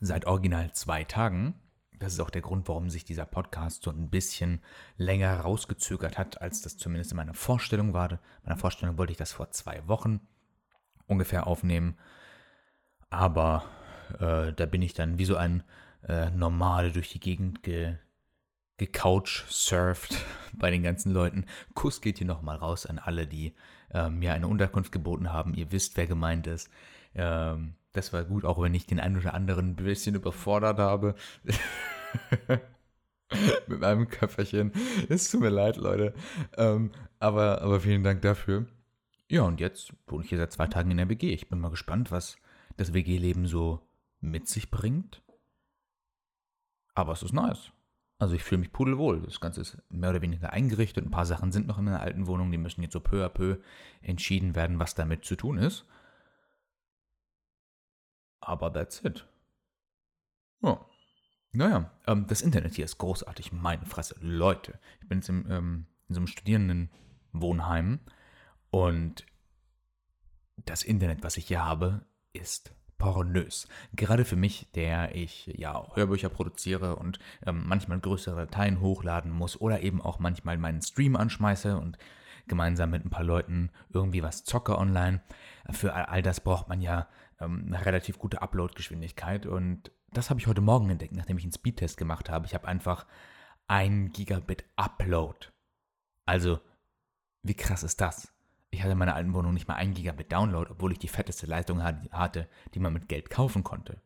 Seit 0.00 0.26
original 0.26 0.72
zwei 0.72 1.04
Tagen. 1.04 1.54
Das 1.98 2.14
ist 2.14 2.20
auch 2.20 2.30
der 2.30 2.40
Grund, 2.40 2.66
warum 2.66 2.88
sich 2.88 3.04
dieser 3.04 3.26
Podcast 3.26 3.82
so 3.82 3.90
ein 3.90 4.08
bisschen 4.08 4.62
länger 4.96 5.38
rausgezögert 5.40 6.16
hat, 6.16 6.40
als 6.40 6.62
das 6.62 6.78
zumindest 6.78 7.10
in 7.12 7.18
meiner 7.18 7.34
Vorstellung 7.34 7.92
war. 7.92 8.10
In 8.12 8.18
meiner 8.44 8.56
Vorstellung 8.56 8.96
wollte 8.96 9.12
ich 9.12 9.18
das 9.18 9.32
vor 9.32 9.50
zwei 9.50 9.86
Wochen 9.86 10.20
ungefähr 11.06 11.46
aufnehmen. 11.46 11.98
Aber 13.10 13.64
äh, 14.18 14.52
da 14.52 14.66
bin 14.66 14.82
ich 14.82 14.94
dann 14.94 15.18
wie 15.18 15.24
so 15.24 15.36
ein 15.36 15.62
äh, 16.06 16.30
Normale 16.30 16.92
durch 16.92 17.10
die 17.10 17.20
Gegend 17.20 17.62
ge, 17.62 17.96
gecouch 18.78 19.44
surft 19.48 20.16
bei 20.54 20.70
den 20.70 20.82
ganzen 20.82 21.12
Leuten. 21.12 21.46
Kuss 21.74 22.00
geht 22.00 22.18
hier 22.18 22.26
nochmal 22.26 22.56
raus 22.56 22.86
an 22.86 22.98
alle, 22.98 23.26
die 23.26 23.54
äh, 23.92 24.08
mir 24.08 24.32
eine 24.32 24.48
Unterkunft 24.48 24.92
geboten 24.92 25.32
haben. 25.32 25.54
Ihr 25.54 25.72
wisst, 25.72 25.96
wer 25.96 26.06
gemeint 26.06 26.46
ist. 26.46 26.70
Ähm, 27.14 27.74
das 27.92 28.12
war 28.12 28.24
gut, 28.24 28.44
auch 28.44 28.60
wenn 28.60 28.74
ich 28.74 28.86
den 28.86 29.00
einen 29.00 29.16
oder 29.16 29.34
anderen 29.34 29.70
ein 29.70 29.76
bisschen 29.76 30.14
überfordert 30.14 30.78
habe. 30.78 31.14
Mit 33.68 33.80
meinem 33.80 34.08
Köfferchen. 34.08 34.72
Es 35.08 35.30
tut 35.30 35.40
mir 35.40 35.50
leid, 35.50 35.76
Leute. 35.76 36.14
Ähm, 36.56 36.90
aber, 37.18 37.62
aber 37.62 37.80
vielen 37.80 38.02
Dank 38.02 38.22
dafür. 38.22 38.66
Ja, 39.28 39.42
und 39.42 39.60
jetzt 39.60 39.92
wohne 40.08 40.24
ich 40.24 40.30
hier 40.30 40.38
seit 40.38 40.52
zwei 40.52 40.66
Tagen 40.66 40.90
in 40.90 40.96
der 40.96 41.08
WG. 41.08 41.32
Ich 41.32 41.48
bin 41.48 41.60
mal 41.60 41.70
gespannt, 41.70 42.10
was 42.10 42.36
das 42.76 42.92
WG-Leben 42.92 43.46
so 43.46 43.80
mit 44.20 44.48
sich 44.48 44.70
bringt. 44.70 45.22
Aber 46.94 47.12
es 47.12 47.22
ist 47.22 47.32
nice. 47.32 47.72
Also 48.18 48.34
ich 48.34 48.42
fühle 48.42 48.60
mich 48.60 48.72
pudelwohl. 48.72 49.22
Das 49.22 49.40
Ganze 49.40 49.62
ist 49.62 49.78
mehr 49.88 50.10
oder 50.10 50.20
weniger 50.20 50.52
eingerichtet. 50.52 51.04
Ein 51.04 51.10
paar 51.10 51.26
Sachen 51.26 51.52
sind 51.52 51.66
noch 51.66 51.78
in 51.78 51.86
der 51.86 52.00
alten 52.00 52.26
Wohnung, 52.26 52.50
die 52.50 52.58
müssen 52.58 52.82
jetzt 52.82 52.92
so 52.92 53.00
peu 53.00 53.24
à 53.24 53.30
peu 53.30 53.56
entschieden 54.02 54.54
werden, 54.54 54.78
was 54.78 54.94
damit 54.94 55.24
zu 55.24 55.36
tun 55.36 55.56
ist. 55.56 55.86
Aber 58.40 58.72
that's 58.72 59.02
it. 59.04 59.26
Ja. 60.62 60.84
Naja, 61.52 61.90
ähm, 62.06 62.26
das 62.26 62.42
Internet 62.42 62.74
hier 62.74 62.84
ist 62.84 62.98
großartig. 62.98 63.52
Meine 63.52 63.86
Fresse. 63.86 64.16
Leute, 64.20 64.78
ich 65.00 65.08
bin 65.08 65.18
jetzt 65.18 65.28
im, 65.28 65.50
ähm, 65.50 65.86
in 66.08 66.14
so 66.14 66.20
einem 66.20 66.26
Studierendenwohnheim 66.26 68.00
und 68.70 69.24
das 70.56 70.82
Internet, 70.82 71.22
was 71.22 71.38
ich 71.38 71.46
hier 71.46 71.64
habe, 71.64 72.04
ist 72.32 72.72
pornös. 73.00 73.66
Gerade 73.96 74.24
für 74.24 74.36
mich, 74.36 74.68
der 74.76 75.16
ich 75.16 75.46
ja 75.46 75.84
Hörbücher 75.94 76.28
produziere 76.28 76.94
und 76.94 77.18
ähm, 77.44 77.64
manchmal 77.66 77.98
größere 77.98 78.46
Dateien 78.46 78.80
hochladen 78.80 79.32
muss 79.32 79.60
oder 79.60 79.80
eben 79.80 80.00
auch 80.00 80.20
manchmal 80.20 80.58
meinen 80.58 80.82
Stream 80.82 81.16
anschmeiße 81.16 81.76
und 81.76 81.98
gemeinsam 82.46 82.90
mit 82.90 83.04
ein 83.04 83.10
paar 83.10 83.24
Leuten 83.24 83.70
irgendwie 83.88 84.22
was 84.22 84.44
zocke 84.44 84.78
online. 84.78 85.22
Für 85.70 85.94
all 85.94 86.22
das 86.22 86.40
braucht 86.40 86.68
man 86.68 86.80
ja 86.80 87.08
ähm, 87.40 87.64
eine 87.66 87.84
relativ 87.84 88.18
gute 88.18 88.42
Upload-Geschwindigkeit 88.42 89.46
und 89.46 89.90
das 90.12 90.30
habe 90.30 90.38
ich 90.38 90.46
heute 90.46 90.60
Morgen 90.60 90.90
entdeckt, 90.90 91.16
nachdem 91.16 91.38
ich 91.38 91.44
einen 91.44 91.52
Speedtest 91.52 91.96
gemacht 91.96 92.28
habe. 92.28 92.46
Ich 92.46 92.54
habe 92.54 92.68
einfach 92.68 93.06
ein 93.66 94.12
Gigabit 94.12 94.64
Upload. 94.76 95.48
Also, 96.26 96.60
wie 97.42 97.54
krass 97.54 97.82
ist 97.82 98.00
das? 98.00 98.32
Ich 98.70 98.80
hatte 98.82 98.92
in 98.92 98.98
meiner 98.98 99.16
alten 99.16 99.34
Wohnung 99.34 99.52
nicht 99.52 99.68
mal 99.68 99.74
ein 99.74 99.94
Gigabit 99.94 100.32
Download, 100.32 100.70
obwohl 100.70 100.92
ich 100.92 100.98
die 100.98 101.08
fetteste 101.08 101.46
Leitung 101.46 101.82
hatte, 101.82 102.48
die 102.74 102.80
man 102.80 102.92
mit 102.92 103.08
Geld 103.08 103.30
kaufen 103.30 103.64
konnte. 103.64 104.00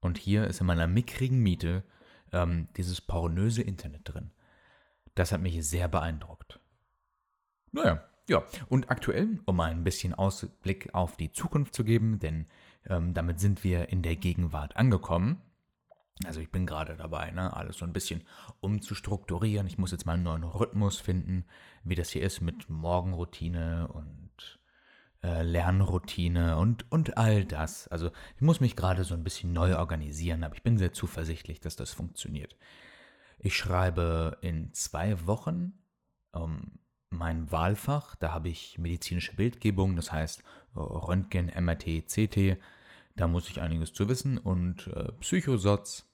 Und 0.00 0.18
hier 0.18 0.46
ist 0.46 0.60
in 0.60 0.66
meiner 0.66 0.86
mickrigen 0.86 1.42
Miete 1.42 1.82
ähm, 2.32 2.68
dieses 2.76 3.00
pornöse 3.00 3.62
Internet 3.62 4.02
drin. 4.04 4.30
Das 5.14 5.32
hat 5.32 5.40
mich 5.40 5.66
sehr 5.66 5.88
beeindruckt. 5.88 6.60
Naja, 7.72 8.04
ja. 8.28 8.42
Und 8.68 8.90
aktuell, 8.90 9.40
um 9.46 9.60
ein 9.60 9.84
bisschen 9.84 10.14
Ausblick 10.14 10.94
auf 10.94 11.16
die 11.16 11.32
Zukunft 11.32 11.74
zu 11.74 11.84
geben, 11.84 12.18
denn 12.18 12.46
ähm, 12.86 13.14
damit 13.14 13.40
sind 13.40 13.64
wir 13.64 13.88
in 13.88 14.02
der 14.02 14.16
Gegenwart 14.16 14.76
angekommen. 14.76 15.40
Also 16.22 16.40
ich 16.40 16.50
bin 16.50 16.64
gerade 16.64 16.96
dabei, 16.96 17.32
ne, 17.32 17.54
alles 17.56 17.78
so 17.78 17.84
ein 17.84 17.92
bisschen 17.92 18.22
umzustrukturieren. 18.60 19.66
Ich 19.66 19.78
muss 19.78 19.90
jetzt 19.90 20.06
mal 20.06 20.12
einen 20.12 20.22
neuen 20.22 20.44
Rhythmus 20.44 21.00
finden, 21.00 21.44
wie 21.82 21.96
das 21.96 22.10
hier 22.10 22.22
ist 22.22 22.40
mit 22.40 22.70
Morgenroutine 22.70 23.88
und 23.88 24.60
äh, 25.24 25.42
Lernroutine 25.42 26.56
und, 26.56 26.90
und 26.92 27.18
all 27.18 27.44
das. 27.44 27.88
Also 27.88 28.10
ich 28.36 28.42
muss 28.42 28.60
mich 28.60 28.76
gerade 28.76 29.02
so 29.02 29.14
ein 29.14 29.24
bisschen 29.24 29.52
neu 29.52 29.76
organisieren, 29.76 30.44
aber 30.44 30.54
ich 30.54 30.62
bin 30.62 30.78
sehr 30.78 30.92
zuversichtlich, 30.92 31.60
dass 31.60 31.74
das 31.74 31.90
funktioniert. 31.90 32.56
Ich 33.38 33.56
schreibe 33.56 34.38
in 34.40 34.72
zwei 34.72 35.26
Wochen 35.26 35.72
ähm, 36.32 36.78
mein 37.10 37.50
Wahlfach. 37.50 38.14
Da 38.16 38.32
habe 38.32 38.50
ich 38.50 38.78
medizinische 38.78 39.34
Bildgebung, 39.34 39.96
das 39.96 40.12
heißt 40.12 40.44
Röntgen, 40.76 41.46
MRT, 41.46 42.06
CT. 42.06 42.58
Da 43.16 43.28
muss 43.28 43.48
ich 43.48 43.60
einiges 43.60 43.92
zu 43.92 44.08
wissen 44.08 44.38
und 44.38 44.88
äh, 44.88 45.12
Psychosatz. 45.20 46.06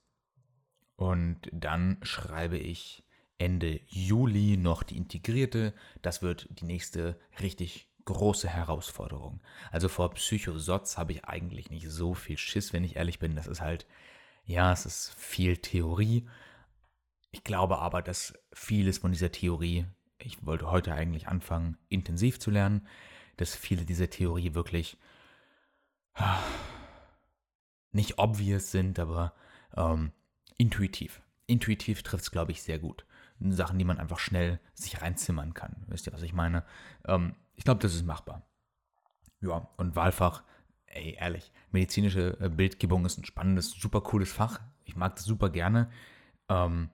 Und 0.95 1.49
dann 1.51 1.97
schreibe 2.03 2.57
ich 2.57 3.03
Ende 3.39 3.81
Juli 3.87 4.55
noch 4.57 4.83
die 4.83 4.97
integrierte. 4.97 5.73
Das 6.03 6.21
wird 6.21 6.47
die 6.51 6.65
nächste 6.65 7.19
richtig 7.39 7.89
große 8.05 8.47
Herausforderung. 8.47 9.41
Also 9.71 9.89
vor 9.89 10.13
Psychosatz 10.13 10.97
habe 10.97 11.13
ich 11.13 11.25
eigentlich 11.25 11.69
nicht 11.71 11.89
so 11.89 12.13
viel 12.13 12.37
Schiss, 12.37 12.73
wenn 12.73 12.83
ich 12.83 12.97
ehrlich 12.97 13.17
bin. 13.17 13.35
Das 13.35 13.47
ist 13.47 13.61
halt, 13.61 13.87
ja, 14.45 14.71
es 14.71 14.85
ist 14.85 15.15
viel 15.17 15.57
Theorie. 15.57 16.27
Ich 17.31 17.43
glaube 17.43 17.79
aber, 17.79 18.01
dass 18.01 18.33
vieles 18.53 18.99
von 18.99 19.11
dieser 19.11 19.31
Theorie, 19.31 19.85
ich 20.19 20.45
wollte 20.45 20.69
heute 20.69 20.93
eigentlich 20.93 21.27
anfangen, 21.27 21.77
intensiv 21.89 22.39
zu 22.39 22.51
lernen, 22.51 22.87
dass 23.37 23.55
viele 23.55 23.85
dieser 23.85 24.09
Theorie 24.09 24.53
wirklich 24.53 24.97
nicht 27.91 28.17
obvious 28.17 28.71
sind, 28.71 28.99
aber 28.99 29.33
ähm, 29.75 30.11
intuitiv. 30.57 31.21
Intuitiv 31.47 32.03
trifft 32.03 32.23
es, 32.23 32.31
glaube 32.31 32.51
ich, 32.51 32.61
sehr 32.61 32.79
gut. 32.79 33.05
Sachen, 33.49 33.79
die 33.79 33.85
man 33.85 33.97
einfach 33.97 34.19
schnell 34.19 34.59
sich 34.73 35.01
reinzimmern 35.01 35.53
kann. 35.53 35.83
Wisst 35.87 36.07
ihr, 36.07 36.13
was 36.13 36.21
ich 36.21 36.33
meine? 36.33 36.63
Ähm, 37.05 37.35
ich 37.55 37.63
glaube, 37.63 37.81
das 37.81 37.95
ist 37.95 38.05
machbar. 38.05 38.43
Ja, 39.41 39.67
und 39.77 39.95
Wahlfach, 39.95 40.43
ey, 40.85 41.15
ehrlich, 41.19 41.51
medizinische 41.71 42.37
äh, 42.39 42.49
Bildgebung 42.49 43.05
ist 43.05 43.17
ein 43.17 43.25
spannendes, 43.25 43.71
super 43.71 44.01
cooles 44.01 44.31
Fach. 44.31 44.61
Ich 44.85 44.95
mag 44.95 45.15
das 45.15 45.25
super 45.25 45.49
gerne. 45.49 45.89
Ähm, 46.49 46.89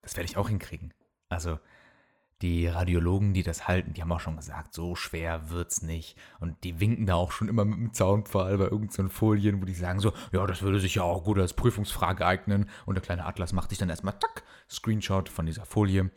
das 0.00 0.16
werde 0.16 0.26
ich 0.30 0.36
auch 0.36 0.48
hinkriegen. 0.48 0.94
Also, 1.28 1.58
die 2.42 2.66
Radiologen, 2.66 3.32
die 3.32 3.42
das 3.42 3.66
halten, 3.66 3.94
die 3.94 4.02
haben 4.02 4.12
auch 4.12 4.20
schon 4.20 4.36
gesagt, 4.36 4.74
so 4.74 4.94
schwer 4.94 5.48
wird's 5.48 5.80
nicht. 5.80 6.18
Und 6.38 6.62
die 6.64 6.80
winken 6.80 7.06
da 7.06 7.14
auch 7.14 7.32
schon 7.32 7.48
immer 7.48 7.64
mit 7.64 7.78
dem 7.78 7.94
Zaunpfahl 7.94 8.58
bei 8.58 8.64
irgendeinen 8.64 9.08
so 9.08 9.14
Folien, 9.14 9.60
wo 9.60 9.64
die 9.64 9.72
sagen 9.72 10.00
so, 10.00 10.12
ja, 10.32 10.46
das 10.46 10.60
würde 10.60 10.78
sich 10.78 10.96
ja 10.96 11.02
auch 11.02 11.24
gut 11.24 11.38
als 11.38 11.54
Prüfungsfrage 11.54 12.26
eignen. 12.26 12.68
Und 12.84 12.94
der 12.94 13.02
kleine 13.02 13.24
Atlas 13.24 13.54
macht 13.54 13.70
sich 13.70 13.78
dann 13.78 13.88
erstmal, 13.88 14.18
tack, 14.18 14.42
Screenshot 14.68 15.30
von 15.30 15.46
dieser 15.46 15.64
Folie, 15.64 16.10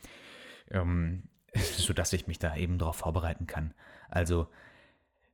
ähm, 0.71 1.23
sodass 1.55 2.11
ich 2.11 2.27
mich 2.27 2.39
da 2.39 2.55
eben 2.55 2.77
darauf 2.79 2.97
vorbereiten 2.97 3.47
kann. 3.47 3.73
Also, 4.09 4.47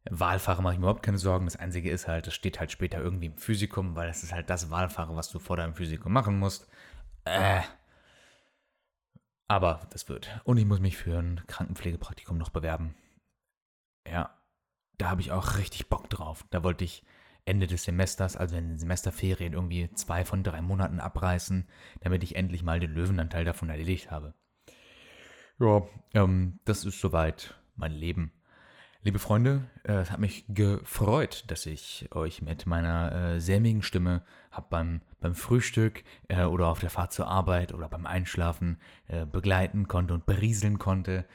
Wahlfahrer 0.07 0.61
mache 0.61 0.73
ich 0.73 0.79
mir 0.79 0.85
überhaupt 0.85 1.03
keine 1.03 1.17
Sorgen. 1.17 1.45
Das 1.45 1.55
Einzige 1.55 1.89
ist 1.89 2.07
halt, 2.07 2.27
das 2.27 2.35
steht 2.35 2.59
halt 2.59 2.71
später 2.71 2.99
irgendwie 2.99 3.25
im 3.27 3.37
Physikum, 3.37 3.95
weil 3.95 4.07
das 4.07 4.21
ist 4.21 4.33
halt 4.33 4.51
das 4.51 4.69
Wahlfahrer, 4.69 5.15
was 5.15 5.31
du 5.31 5.39
vor 5.39 5.57
deinem 5.57 5.73
Physikum 5.73 6.13
machen 6.13 6.37
musst. 6.37 6.67
Äh, 7.23 7.61
aber 9.47 9.87
das 9.91 10.09
wird. 10.09 10.41
Und 10.43 10.57
ich 10.57 10.65
muss 10.65 10.79
mich 10.79 10.97
für 10.97 11.17
ein 11.17 11.41
Krankenpflegepraktikum 11.47 12.37
noch 12.37 12.49
bewerben. 12.49 12.95
Ja, 14.07 14.35
da 14.97 15.09
habe 15.09 15.21
ich 15.21 15.31
auch 15.31 15.57
richtig 15.57 15.89
Bock 15.89 16.09
drauf. 16.09 16.45
Da 16.51 16.63
wollte 16.63 16.83
ich 16.83 17.03
Ende 17.45 17.67
des 17.67 17.83
Semesters, 17.83 18.35
also 18.35 18.55
in 18.55 18.69
den 18.69 18.79
Semesterferien, 18.79 19.53
irgendwie 19.53 19.91
zwei 19.93 20.25
von 20.25 20.43
drei 20.43 20.61
Monaten 20.61 20.99
abreißen, 20.99 21.67
damit 22.01 22.23
ich 22.23 22.35
endlich 22.35 22.63
mal 22.63 22.79
den 22.79 22.91
Löwenanteil 22.91 23.45
davon 23.45 23.69
erledigt 23.69 24.09
habe. 24.09 24.33
Ja, 25.59 25.83
ähm, 26.13 26.59
das 26.65 26.85
ist 26.85 26.99
soweit 26.99 27.55
mein 27.75 27.91
Leben. 27.91 28.31
Liebe 29.05 29.19
Freunde, 29.19 29.61
äh, 29.83 29.97
es 29.97 30.09
hat 30.09 30.19
mich 30.19 30.45
gefreut, 30.49 31.43
dass 31.45 31.67
ich 31.67 32.09
euch 32.15 32.41
mit 32.41 32.65
meiner 32.65 33.11
äh, 33.35 33.39
sämigen 33.39 33.83
Stimme 33.83 34.23
hab 34.49 34.71
beim, 34.71 35.01
beim 35.19 35.35
Frühstück 35.35 36.03
äh, 36.27 36.45
oder 36.45 36.69
auf 36.69 36.79
der 36.79 36.89
Fahrt 36.89 37.13
zur 37.13 37.27
Arbeit 37.27 37.71
oder 37.71 37.87
beim 37.87 38.07
Einschlafen 38.07 38.79
äh, 39.07 39.27
begleiten 39.27 39.87
konnte 39.87 40.15
und 40.15 40.25
berieseln 40.25 40.79
konnte. 40.79 41.25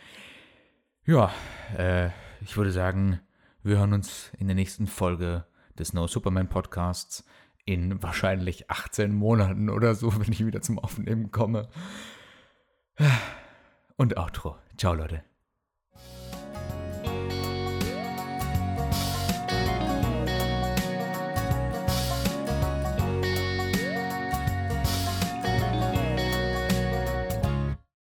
Ja, 1.06 1.30
äh, 1.78 2.09
ich 2.40 2.56
würde 2.56 2.72
sagen, 2.72 3.20
wir 3.62 3.78
hören 3.78 3.92
uns 3.92 4.33
in 4.37 4.48
der 4.48 4.56
nächsten 4.56 4.88
Folge 4.88 5.46
des 5.78 5.92
No 5.92 6.09
Superman 6.09 6.48
Podcasts 6.48 7.24
in 7.66 8.02
wahrscheinlich 8.02 8.68
18 8.68 9.14
Monaten 9.14 9.70
oder 9.70 9.94
so, 9.94 10.12
wenn 10.18 10.33
ich 10.33 10.44
wieder 10.44 10.61
zum 10.61 10.80
Aufnehmen 10.80 11.30
komme. 11.30 11.68
Und 13.96 14.16
Outro. 14.16 14.56
Ciao, 14.76 14.92
Leute. 14.92 15.22